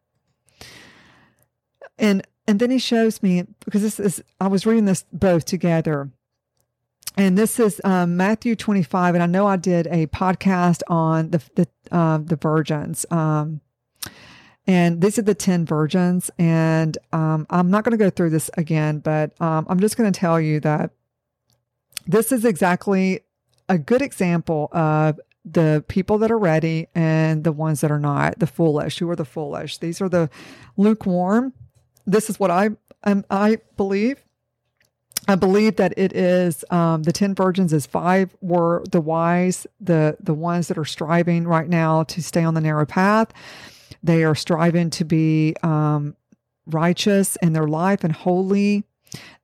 And 1.98 2.26
and 2.46 2.60
then 2.60 2.70
he 2.70 2.78
shows 2.78 3.22
me 3.22 3.46
because 3.64 3.82
this 3.82 3.98
is 3.98 4.22
I 4.40 4.48
was 4.48 4.66
reading 4.66 4.84
this 4.84 5.04
both 5.12 5.44
together 5.44 6.10
and 7.16 7.38
this 7.38 7.60
is 7.60 7.80
um, 7.84 8.16
Matthew 8.16 8.56
25. 8.56 9.14
And 9.14 9.22
I 9.22 9.26
know 9.26 9.46
I 9.46 9.56
did 9.56 9.86
a 9.88 10.06
podcast 10.08 10.82
on 10.88 11.30
the 11.30 11.42
the, 11.54 11.68
uh, 11.92 12.18
the 12.18 12.36
virgins. 12.36 13.06
Um, 13.10 13.60
and 14.66 15.00
these 15.02 15.18
are 15.18 15.22
the 15.22 15.34
10 15.34 15.66
virgins. 15.66 16.30
And 16.38 16.96
um, 17.12 17.46
I'm 17.50 17.70
not 17.70 17.84
going 17.84 17.92
to 17.92 18.02
go 18.02 18.10
through 18.10 18.30
this 18.30 18.50
again, 18.56 18.98
but 18.98 19.40
um, 19.40 19.66
I'm 19.68 19.78
just 19.78 19.96
going 19.96 20.10
to 20.10 20.18
tell 20.18 20.40
you 20.40 20.60
that 20.60 20.90
this 22.06 22.32
is 22.32 22.44
exactly 22.44 23.20
a 23.68 23.78
good 23.78 24.02
example 24.02 24.68
of 24.72 25.20
the 25.44 25.84
people 25.88 26.18
that 26.18 26.30
are 26.30 26.38
ready 26.38 26.88
and 26.94 27.44
the 27.44 27.52
ones 27.52 27.82
that 27.82 27.90
are 27.90 28.00
not, 28.00 28.38
the 28.38 28.46
foolish. 28.46 28.98
Who 28.98 29.08
are 29.10 29.16
the 29.16 29.24
foolish? 29.24 29.78
These 29.78 30.00
are 30.00 30.08
the 30.08 30.30
lukewarm. 30.76 31.52
This 32.06 32.30
is 32.30 32.40
what 32.40 32.50
I 32.50 32.70
um, 33.04 33.24
I 33.30 33.58
believe 33.76 34.23
I 35.26 35.36
believe 35.36 35.76
that 35.76 35.94
it 35.96 36.14
is 36.14 36.64
um, 36.70 37.02
the 37.02 37.12
ten 37.12 37.34
virgins 37.34 37.72
is 37.72 37.86
five 37.86 38.34
were 38.40 38.84
the 38.90 39.00
wise, 39.00 39.66
the 39.80 40.16
the 40.20 40.34
ones 40.34 40.68
that 40.68 40.78
are 40.78 40.84
striving 40.84 41.46
right 41.46 41.68
now 41.68 42.02
to 42.04 42.22
stay 42.22 42.44
on 42.44 42.54
the 42.54 42.60
narrow 42.60 42.86
path. 42.86 43.32
They 44.02 44.24
are 44.24 44.34
striving 44.34 44.90
to 44.90 45.04
be 45.04 45.54
um, 45.62 46.14
righteous 46.66 47.36
in 47.36 47.54
their 47.54 47.66
life 47.66 48.04
and 48.04 48.12
holy. 48.12 48.84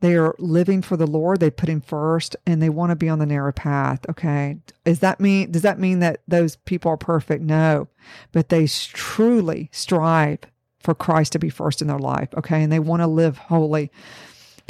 They 0.01 0.17
are 0.17 0.35
living 0.39 0.83
for 0.83 0.97
the 0.97 1.07
Lord. 1.07 1.41
They 1.41 1.51
put 1.51 1.69
Him 1.69 1.81
first, 1.81 2.37
and 2.47 2.61
they 2.61 2.69
want 2.69 2.91
to 2.91 2.97
be 2.97 3.09
on 3.09 3.19
the 3.19 3.27
narrow 3.27 3.53
path. 3.53 4.01
Okay, 4.09 4.59
does 4.85 4.99
that 5.01 5.21
mean 5.21 5.51
does 5.51 5.63
that 5.63 5.79
mean 5.79 6.01
that 6.01 6.21
those 6.29 6.57
people 6.57 6.91
are 6.91 6.97
perfect? 6.99 7.43
No, 7.43 7.89
but 8.33 8.51
they 8.51 8.67
truly 8.67 9.71
strive 9.73 10.41
for 10.81 10.95
Christ 10.95 11.33
to 11.33 11.39
be 11.39 11.51
first 11.51 11.81
in 11.81 11.89
their 11.89 11.99
life. 11.99 12.29
Okay, 12.37 12.63
and 12.63 12.73
they 12.73 12.79
want 12.79 13.01
to 13.01 13.07
live 13.07 13.39
holy. 13.39 13.91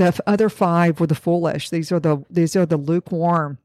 The 0.00 0.18
other 0.26 0.48
five 0.48 0.98
were 0.98 1.06
the 1.06 1.14
foolish. 1.14 1.68
These 1.68 1.92
are 1.92 2.00
the 2.00 2.24
these 2.30 2.56
are 2.56 2.64
the 2.64 2.78
lukewarm. 2.78 3.58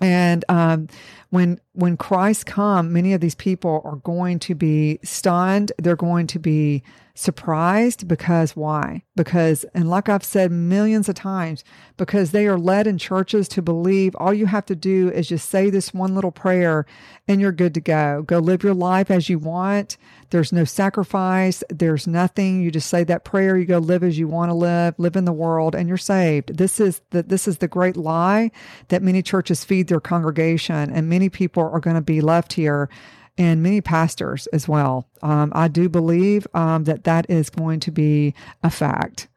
And 0.00 0.46
um, 0.48 0.88
when 1.28 1.60
when 1.74 1.98
Christ 1.98 2.46
come, 2.46 2.90
many 2.94 3.12
of 3.12 3.20
these 3.20 3.34
people 3.34 3.82
are 3.84 3.96
going 3.96 4.38
to 4.38 4.54
be 4.54 4.98
stunned. 5.02 5.72
They're 5.76 5.94
going 5.94 6.26
to 6.28 6.38
be 6.38 6.82
surprised 7.16 8.06
because 8.06 8.54
why? 8.54 9.02
Because, 9.16 9.64
and 9.74 9.88
like 9.88 10.08
I've 10.08 10.22
said 10.22 10.52
millions 10.52 11.08
of 11.08 11.14
times, 11.14 11.64
because 11.96 12.30
they 12.30 12.46
are 12.46 12.58
led 12.58 12.86
in 12.86 12.98
churches 12.98 13.48
to 13.48 13.62
believe 13.62 14.14
all 14.16 14.34
you 14.34 14.46
have 14.46 14.66
to 14.66 14.76
do 14.76 15.10
is 15.10 15.28
just 15.28 15.48
say 15.48 15.70
this 15.70 15.94
one 15.94 16.14
little 16.14 16.30
prayer 16.30 16.84
and 17.26 17.40
you're 17.40 17.52
good 17.52 17.72
to 17.74 17.80
go. 17.80 18.22
Go 18.26 18.38
live 18.38 18.62
your 18.62 18.74
life 18.74 19.10
as 19.10 19.30
you 19.30 19.38
want. 19.38 19.96
There's 20.30 20.52
no 20.52 20.64
sacrifice. 20.64 21.64
There's 21.70 22.06
nothing. 22.06 22.62
You 22.62 22.70
just 22.70 22.90
say 22.90 23.02
that 23.04 23.24
prayer. 23.24 23.56
You 23.56 23.64
go 23.64 23.78
live 23.78 24.04
as 24.04 24.18
you 24.18 24.28
want 24.28 24.50
to 24.50 24.54
live, 24.54 24.94
live 24.98 25.16
in 25.16 25.24
the 25.24 25.32
world, 25.32 25.74
and 25.74 25.88
you're 25.88 25.96
saved. 25.96 26.58
This 26.58 26.78
is 26.78 27.00
the, 27.10 27.22
this 27.22 27.48
is 27.48 27.58
the 27.58 27.68
great 27.68 27.96
lie 27.96 28.50
that 28.88 29.02
many 29.02 29.22
churches 29.22 29.64
feed 29.64 29.88
their 29.88 30.00
congregation, 30.00 30.90
and 30.90 31.08
many 31.08 31.30
people 31.30 31.62
are 31.62 31.80
going 31.80 31.96
to 31.96 32.02
be 32.02 32.20
left 32.20 32.52
here 32.52 32.90
and 33.38 33.62
many 33.62 33.80
pastors 33.80 34.46
as 34.48 34.68
well. 34.68 35.06
Um, 35.22 35.52
I 35.54 35.68
do 35.68 35.88
believe 35.88 36.46
um, 36.54 36.84
that 36.84 37.04
that 37.04 37.28
is 37.28 37.50
going 37.50 37.80
to 37.80 37.90
be 37.90 38.34
a 38.62 38.70
fact. 38.70 39.28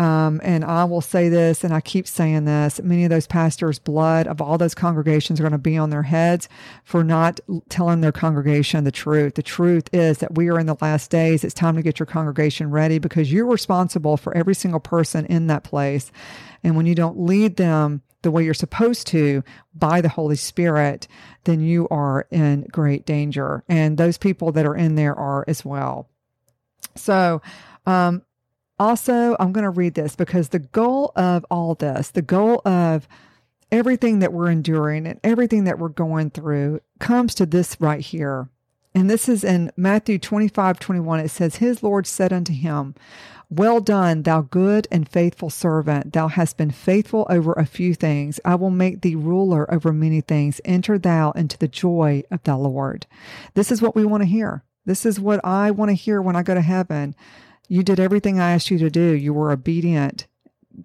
Um, 0.00 0.40
and 0.42 0.64
I 0.64 0.84
will 0.84 1.02
say 1.02 1.28
this, 1.28 1.62
and 1.62 1.74
I 1.74 1.82
keep 1.82 2.08
saying 2.08 2.46
this 2.46 2.80
many 2.82 3.04
of 3.04 3.10
those 3.10 3.26
pastors' 3.26 3.78
blood 3.78 4.26
of 4.26 4.40
all 4.40 4.56
those 4.56 4.74
congregations 4.74 5.38
are 5.38 5.42
going 5.42 5.52
to 5.52 5.58
be 5.58 5.76
on 5.76 5.90
their 5.90 6.04
heads 6.04 6.48
for 6.84 7.04
not 7.04 7.38
telling 7.68 8.00
their 8.00 8.10
congregation 8.10 8.84
the 8.84 8.92
truth. 8.92 9.34
The 9.34 9.42
truth 9.42 9.90
is 9.92 10.18
that 10.18 10.36
we 10.36 10.48
are 10.48 10.58
in 10.58 10.64
the 10.64 10.76
last 10.80 11.10
days. 11.10 11.44
It's 11.44 11.52
time 11.52 11.76
to 11.76 11.82
get 11.82 11.98
your 11.98 12.06
congregation 12.06 12.70
ready 12.70 12.98
because 12.98 13.30
you're 13.30 13.46
responsible 13.46 14.16
for 14.16 14.34
every 14.34 14.54
single 14.54 14.80
person 14.80 15.26
in 15.26 15.48
that 15.48 15.64
place. 15.64 16.10
And 16.64 16.76
when 16.76 16.86
you 16.86 16.94
don't 16.94 17.20
lead 17.20 17.56
them 17.56 18.00
the 18.22 18.30
way 18.30 18.44
you're 18.44 18.54
supposed 18.54 19.06
to 19.08 19.42
by 19.74 20.00
the 20.00 20.08
Holy 20.08 20.36
Spirit, 20.36 21.08
then 21.44 21.60
you 21.60 21.88
are 21.90 22.26
in 22.30 22.66
great 22.70 23.06
danger. 23.06 23.64
And 23.68 23.96
those 23.96 24.18
people 24.18 24.52
that 24.52 24.66
are 24.66 24.76
in 24.76 24.94
there 24.94 25.14
are 25.14 25.44
as 25.48 25.64
well. 25.64 26.08
So, 26.96 27.40
um, 27.86 28.22
also, 28.78 29.36
I'm 29.38 29.52
going 29.52 29.64
to 29.64 29.70
read 29.70 29.94
this 29.94 30.16
because 30.16 30.48
the 30.48 30.58
goal 30.58 31.12
of 31.14 31.44
all 31.50 31.74
this, 31.74 32.10
the 32.10 32.22
goal 32.22 32.62
of 32.64 33.06
everything 33.70 34.20
that 34.20 34.32
we're 34.32 34.50
enduring 34.50 35.06
and 35.06 35.20
everything 35.22 35.64
that 35.64 35.78
we're 35.78 35.88
going 35.88 36.30
through 36.30 36.80
comes 36.98 37.34
to 37.36 37.46
this 37.46 37.78
right 37.80 38.00
here. 38.00 38.48
And 38.94 39.08
this 39.08 39.28
is 39.28 39.44
in 39.44 39.70
Matthew 39.76 40.18
25, 40.18 40.80
21. 40.80 41.20
It 41.20 41.28
says, 41.30 41.56
His 41.56 41.82
Lord 41.82 42.06
said 42.06 42.32
unto 42.32 42.52
him, 42.52 42.94
Well 43.48 43.80
done, 43.80 44.22
thou 44.22 44.42
good 44.42 44.88
and 44.90 45.08
faithful 45.08 45.48
servant. 45.48 46.12
Thou 46.12 46.28
hast 46.28 46.56
been 46.56 46.72
faithful 46.72 47.26
over 47.30 47.52
a 47.52 47.66
few 47.66 47.94
things. 47.94 48.40
I 48.44 48.56
will 48.56 48.70
make 48.70 49.02
thee 49.02 49.14
ruler 49.14 49.72
over 49.72 49.92
many 49.92 50.20
things. 50.20 50.60
Enter 50.64 50.98
thou 50.98 51.30
into 51.32 51.56
the 51.56 51.68
joy 51.68 52.24
of 52.30 52.42
thy 52.42 52.54
Lord. 52.54 53.06
This 53.54 53.70
is 53.70 53.80
what 53.80 53.94
we 53.94 54.04
want 54.04 54.22
to 54.22 54.28
hear. 54.28 54.64
This 54.86 55.06
is 55.06 55.20
what 55.20 55.44
I 55.44 55.70
want 55.70 55.90
to 55.90 55.94
hear 55.94 56.20
when 56.20 56.36
I 56.36 56.42
go 56.42 56.54
to 56.54 56.60
heaven. 56.60 57.14
You 57.68 57.84
did 57.84 58.00
everything 58.00 58.40
I 58.40 58.52
asked 58.52 58.70
you 58.70 58.78
to 58.78 58.90
do. 58.90 59.12
You 59.14 59.32
were 59.32 59.52
obedient. 59.52 60.26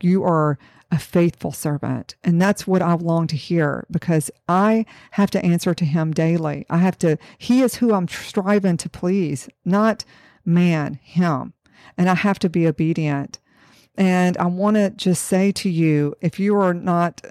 You 0.01 0.23
are 0.23 0.59
a 0.91 0.99
faithful 0.99 1.51
servant. 1.51 2.15
And 2.23 2.41
that's 2.41 2.67
what 2.67 2.81
I 2.81 2.93
long 2.93 3.27
to 3.27 3.35
hear 3.35 3.85
because 3.89 4.31
I 4.47 4.85
have 5.11 5.31
to 5.31 5.43
answer 5.43 5.73
to 5.73 5.85
him 5.85 6.13
daily. 6.13 6.65
I 6.69 6.77
have 6.77 6.97
to, 6.99 7.17
he 7.37 7.61
is 7.61 7.75
who 7.75 7.93
I'm 7.93 8.07
striving 8.07 8.77
to 8.77 8.89
please, 8.89 9.49
not 9.63 10.05
man, 10.45 10.99
him. 11.01 11.53
And 11.97 12.09
I 12.09 12.15
have 12.15 12.39
to 12.39 12.49
be 12.49 12.67
obedient. 12.67 13.39
And 13.95 14.37
I 14.37 14.45
want 14.45 14.75
to 14.75 14.89
just 14.91 15.23
say 15.23 15.51
to 15.53 15.69
you 15.69 16.15
if 16.21 16.39
you 16.39 16.55
are 16.57 16.73
not, 16.73 17.21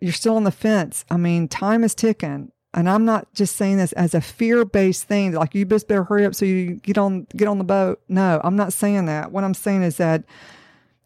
you're 0.00 0.12
still 0.12 0.36
on 0.36 0.44
the 0.44 0.50
fence, 0.50 1.04
I 1.10 1.16
mean, 1.16 1.48
time 1.48 1.84
is 1.84 1.94
ticking 1.94 2.52
and 2.74 2.90
I'm 2.90 3.04
not 3.04 3.32
just 3.34 3.56
saying 3.56 3.76
this 3.78 3.92
as 3.92 4.14
a 4.14 4.20
fear-based 4.20 5.04
thing, 5.04 5.32
like 5.32 5.54
you 5.54 5.64
just 5.64 5.86
better 5.86 6.04
hurry 6.04 6.26
up 6.26 6.34
so 6.34 6.44
you 6.44 6.74
get 6.74 6.98
on 6.98 7.26
get 7.36 7.46
on 7.46 7.58
the 7.58 7.64
boat. 7.64 8.00
No, 8.08 8.40
I'm 8.42 8.56
not 8.56 8.72
saying 8.72 9.06
that. 9.06 9.30
What 9.30 9.44
I'm 9.44 9.54
saying 9.54 9.84
is 9.84 9.96
that, 9.98 10.24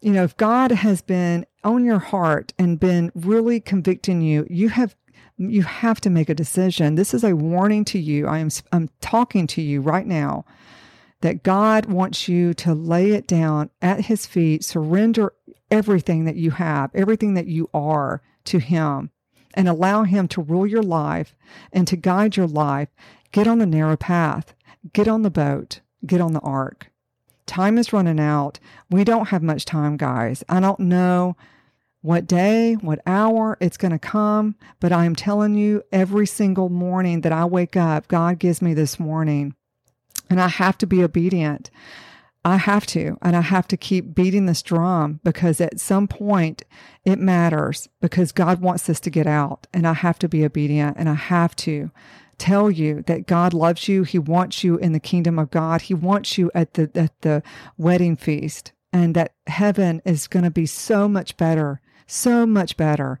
you 0.01 0.11
know, 0.11 0.23
if 0.23 0.35
God 0.35 0.71
has 0.71 1.01
been 1.01 1.45
on 1.63 1.85
your 1.85 1.99
heart 1.99 2.53
and 2.57 2.79
been 2.79 3.11
really 3.15 3.59
convicting 3.59 4.21
you, 4.21 4.45
you 4.49 4.69
have 4.69 4.95
you 5.37 5.63
have 5.63 6.01
to 6.01 6.09
make 6.09 6.27
a 6.27 6.35
decision. 6.35 6.95
This 6.95 7.13
is 7.13 7.23
a 7.23 7.35
warning 7.35 7.85
to 7.85 7.99
you. 7.99 8.27
I 8.27 8.39
am 8.39 8.49
I'm 8.71 8.89
talking 9.01 9.47
to 9.47 9.61
you 9.61 9.81
right 9.81 10.05
now 10.05 10.45
that 11.21 11.43
God 11.43 11.85
wants 11.85 12.27
you 12.27 12.53
to 12.55 12.73
lay 12.73 13.11
it 13.11 13.27
down 13.27 13.69
at 13.81 14.05
his 14.05 14.25
feet, 14.25 14.63
surrender 14.63 15.33
everything 15.71 16.25
that 16.25 16.35
you 16.35 16.51
have, 16.51 16.91
everything 16.93 17.33
that 17.35 17.47
you 17.47 17.69
are 17.73 18.21
to 18.45 18.59
him 18.59 19.11
and 19.53 19.67
allow 19.67 20.03
Him 20.03 20.27
to 20.29 20.41
rule 20.41 20.67
your 20.67 20.83
life 20.83 21.35
and 21.71 21.87
to 21.87 21.95
guide 21.95 22.37
your 22.37 22.47
life, 22.47 22.89
get 23.31 23.47
on 23.47 23.59
the 23.59 23.65
narrow 23.65 23.97
path, 23.97 24.53
get 24.93 25.07
on 25.07 25.23
the 25.23 25.31
boat, 25.31 25.81
get 26.05 26.21
on 26.21 26.33
the 26.33 26.39
ark. 26.39 26.88
Time 27.49 27.79
is 27.79 27.91
running 27.91 28.19
out. 28.19 28.59
We 28.91 29.03
don't 29.03 29.29
have 29.29 29.41
much 29.41 29.65
time, 29.65 29.97
guys. 29.97 30.43
I 30.47 30.59
don't 30.59 30.81
know 30.81 31.35
what 32.01 32.27
day, 32.27 32.75
what 32.75 33.01
hour 33.07 33.57
it's 33.59 33.75
going 33.75 33.91
to 33.91 33.97
come, 33.97 34.55
but 34.79 34.91
I 34.91 35.05
am 35.05 35.15
telling 35.15 35.55
you 35.55 35.81
every 35.91 36.27
single 36.27 36.69
morning 36.69 37.21
that 37.21 37.31
I 37.31 37.45
wake 37.45 37.75
up, 37.75 38.07
God 38.07 38.37
gives 38.37 38.61
me 38.61 38.75
this 38.75 38.99
morning, 38.99 39.55
and 40.29 40.39
I 40.39 40.47
have 40.47 40.77
to 40.77 40.85
be 40.85 41.03
obedient. 41.03 41.71
I 42.45 42.57
have 42.57 42.85
to, 42.87 43.17
and 43.23 43.35
I 43.35 43.41
have 43.41 43.67
to 43.69 43.77
keep 43.77 44.13
beating 44.13 44.45
this 44.45 44.61
drum 44.61 45.19
because 45.23 45.59
at 45.59 45.79
some 45.79 46.07
point 46.07 46.61
it 47.03 47.17
matters 47.17 47.89
because 47.99 48.31
God 48.31 48.61
wants 48.61 48.87
us 48.91 48.99
to 48.99 49.09
get 49.09 49.25
out, 49.25 49.65
and 49.73 49.87
I 49.87 49.93
have 49.93 50.19
to 50.19 50.29
be 50.29 50.45
obedient 50.45 50.97
and 50.99 51.09
I 51.09 51.15
have 51.15 51.55
to 51.55 51.89
tell 52.39 52.71
you 52.71 53.03
that 53.03 53.27
God 53.27 53.53
loves 53.53 53.87
you. 53.87 54.03
He 54.03 54.17
wants 54.17 54.63
you 54.63 54.77
in 54.77 54.93
the 54.93 54.99
kingdom 54.99 55.37
of 55.37 55.51
God. 55.51 55.83
He 55.83 55.93
wants 55.93 56.37
you 56.37 56.49
at 56.55 56.73
the 56.73 56.89
at 56.95 57.21
the 57.21 57.43
wedding 57.77 58.15
feast, 58.15 58.71
and 58.91 59.15
that 59.15 59.33
heaven 59.47 60.01
is 60.05 60.27
going 60.27 60.45
to 60.45 60.51
be 60.51 60.65
so 60.65 61.07
much 61.07 61.37
better, 61.37 61.81
so 62.07 62.45
much 62.45 62.77
better 62.77 63.19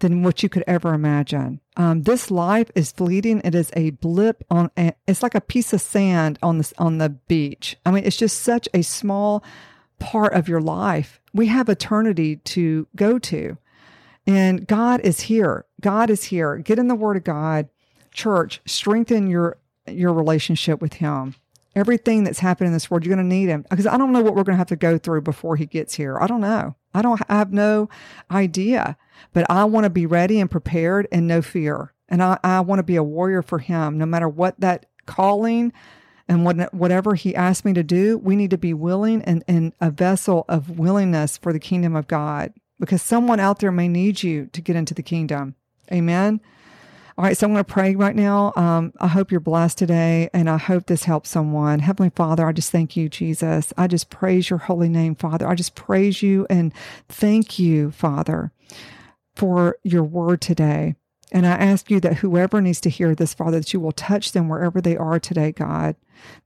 than 0.00 0.22
what 0.22 0.42
you 0.42 0.48
could 0.48 0.64
ever 0.66 0.92
imagine. 0.92 1.60
Um, 1.76 2.02
this 2.02 2.30
life 2.30 2.70
is 2.74 2.92
fleeting. 2.92 3.40
It 3.44 3.54
is 3.54 3.70
a 3.74 3.90
blip 3.90 4.44
on. 4.50 4.70
A, 4.76 4.92
it's 5.06 5.22
like 5.22 5.34
a 5.34 5.40
piece 5.40 5.72
of 5.72 5.80
sand 5.80 6.38
on 6.42 6.58
the 6.58 6.72
on 6.78 6.98
the 6.98 7.10
beach. 7.10 7.76
I 7.86 7.90
mean, 7.90 8.04
it's 8.04 8.16
just 8.16 8.42
such 8.42 8.68
a 8.74 8.82
small 8.82 9.42
part 9.98 10.34
of 10.34 10.48
your 10.48 10.60
life. 10.60 11.20
We 11.32 11.46
have 11.46 11.68
eternity 11.68 12.36
to 12.36 12.86
go 12.94 13.18
to, 13.20 13.56
and 14.26 14.66
God 14.66 15.00
is 15.00 15.20
here. 15.20 15.64
God 15.80 16.10
is 16.10 16.24
here. 16.24 16.58
Get 16.58 16.78
in 16.78 16.88
the 16.88 16.94
Word 16.94 17.16
of 17.16 17.24
God, 17.24 17.68
church. 18.16 18.60
Strengthen 18.66 19.28
your 19.28 19.58
your 19.86 20.12
relationship 20.12 20.80
with 20.80 20.94
Him. 20.94 21.36
Everything 21.76 22.24
that's 22.24 22.38
happening 22.38 22.68
in 22.68 22.72
this 22.72 22.90
world, 22.90 23.04
you're 23.04 23.14
going 23.14 23.28
to 23.28 23.34
need 23.34 23.48
Him 23.48 23.64
because 23.70 23.86
I 23.86 23.96
don't 23.96 24.12
know 24.12 24.22
what 24.22 24.34
we're 24.34 24.42
going 24.42 24.54
to 24.54 24.58
have 24.58 24.66
to 24.68 24.76
go 24.76 24.98
through 24.98 25.20
before 25.20 25.56
He 25.56 25.66
gets 25.66 25.94
here. 25.94 26.18
I 26.18 26.26
don't 26.26 26.40
know. 26.40 26.74
I 26.94 27.02
don't 27.02 27.20
I 27.28 27.36
have 27.36 27.52
no 27.52 27.88
idea, 28.30 28.96
but 29.32 29.48
I 29.50 29.64
want 29.64 29.84
to 29.84 29.90
be 29.90 30.06
ready 30.06 30.40
and 30.40 30.50
prepared 30.50 31.06
and 31.12 31.26
no 31.26 31.42
fear. 31.42 31.92
And 32.08 32.22
I, 32.22 32.38
I 32.42 32.60
want 32.60 32.78
to 32.78 32.84
be 32.84 32.96
a 32.96 33.02
warrior 33.02 33.42
for 33.42 33.58
him, 33.58 33.98
no 33.98 34.06
matter 34.06 34.28
what 34.28 34.58
that 34.60 34.86
calling 35.06 35.72
and 36.28 36.44
what, 36.44 36.72
whatever 36.72 37.14
he 37.14 37.34
asked 37.34 37.64
me 37.64 37.72
to 37.72 37.82
do, 37.82 38.18
we 38.18 38.36
need 38.36 38.50
to 38.50 38.58
be 38.58 38.74
willing 38.74 39.22
and, 39.22 39.44
and 39.48 39.72
a 39.80 39.90
vessel 39.90 40.44
of 40.48 40.78
willingness 40.78 41.36
for 41.36 41.52
the 41.52 41.58
kingdom 41.58 41.94
of 41.96 42.06
God 42.06 42.52
because 42.78 43.02
someone 43.02 43.40
out 43.40 43.58
there 43.58 43.72
may 43.72 43.88
need 43.88 44.22
you 44.22 44.46
to 44.52 44.60
get 44.60 44.76
into 44.76 44.94
the 44.94 45.02
kingdom. 45.02 45.54
Amen. 45.92 46.40
All 47.18 47.24
right, 47.24 47.34
so 47.34 47.46
I'm 47.46 47.54
going 47.54 47.64
to 47.64 47.72
pray 47.72 47.96
right 47.96 48.14
now. 48.14 48.52
Um, 48.56 48.92
I 49.00 49.06
hope 49.06 49.30
you're 49.30 49.40
blessed 49.40 49.78
today, 49.78 50.28
and 50.34 50.50
I 50.50 50.58
hope 50.58 50.84
this 50.84 51.04
helps 51.04 51.30
someone. 51.30 51.78
Heavenly 51.78 52.10
Father, 52.14 52.46
I 52.46 52.52
just 52.52 52.70
thank 52.70 52.94
you, 52.94 53.08
Jesus. 53.08 53.72
I 53.78 53.86
just 53.86 54.10
praise 54.10 54.50
your 54.50 54.58
holy 54.58 54.90
name, 54.90 55.14
Father. 55.14 55.48
I 55.48 55.54
just 55.54 55.74
praise 55.74 56.22
you 56.22 56.46
and 56.50 56.74
thank 57.08 57.58
you, 57.58 57.90
Father, 57.90 58.52
for 59.34 59.78
your 59.82 60.02
word 60.02 60.42
today. 60.42 60.94
And 61.32 61.46
I 61.46 61.52
ask 61.52 61.90
you 61.90 62.00
that 62.00 62.18
whoever 62.18 62.60
needs 62.60 62.82
to 62.82 62.90
hear 62.90 63.14
this, 63.14 63.32
Father, 63.32 63.60
that 63.60 63.72
you 63.72 63.80
will 63.80 63.92
touch 63.92 64.32
them 64.32 64.50
wherever 64.50 64.82
they 64.82 64.96
are 64.98 65.18
today, 65.18 65.52
God. 65.52 65.96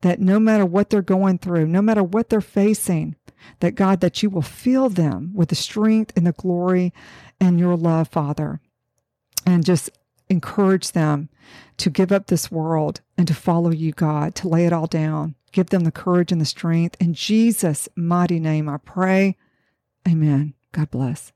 That 0.03 0.21
no 0.21 0.39
matter 0.39 0.65
what 0.65 0.91
they're 0.91 1.03
going 1.03 1.39
through, 1.39 1.67
no 1.67 1.83
matter 1.83 2.05
what 2.05 2.29
they're 2.29 2.41
facing, 2.41 3.17
that 3.59 3.75
God, 3.75 4.01
that 4.03 4.23
you 4.23 4.31
will 4.31 4.41
fill 4.41 4.89
them 4.89 5.33
with 5.35 5.49
the 5.49 5.57
strength 5.57 6.13
and 6.15 6.29
the 6.29 6.33
glory 6.33 6.93
and 7.41 7.59
your 7.59 7.77
love, 7.77 8.07
Father. 8.07 8.61
And 9.45 9.65
just 9.65 9.91
encourage 10.31 10.93
them 10.93 11.29
to 11.77 11.91
give 11.91 12.13
up 12.13 12.27
this 12.27 12.51
world 12.51 13.01
and 13.19 13.27
to 13.29 13.35
follow 13.35 13.71
you, 13.71 13.93
God, 13.93 14.35
to 14.37 14.49
lay 14.49 14.65
it 14.65 14.73
all 14.73 14.87
down. 14.87 15.35
Give 15.53 15.69
them 15.69 15.85
the 15.85 15.91
courage 15.91 16.31
and 16.31 16.41
the 16.41 16.47
strength. 16.47 16.97
In 17.01 17.13
Jesus' 17.13 17.89
mighty 17.97 18.39
name, 18.39 18.69
I 18.69 18.79
pray. 18.79 19.37
Amen. 20.09 20.55
God 20.73 20.91
bless. 20.91 21.33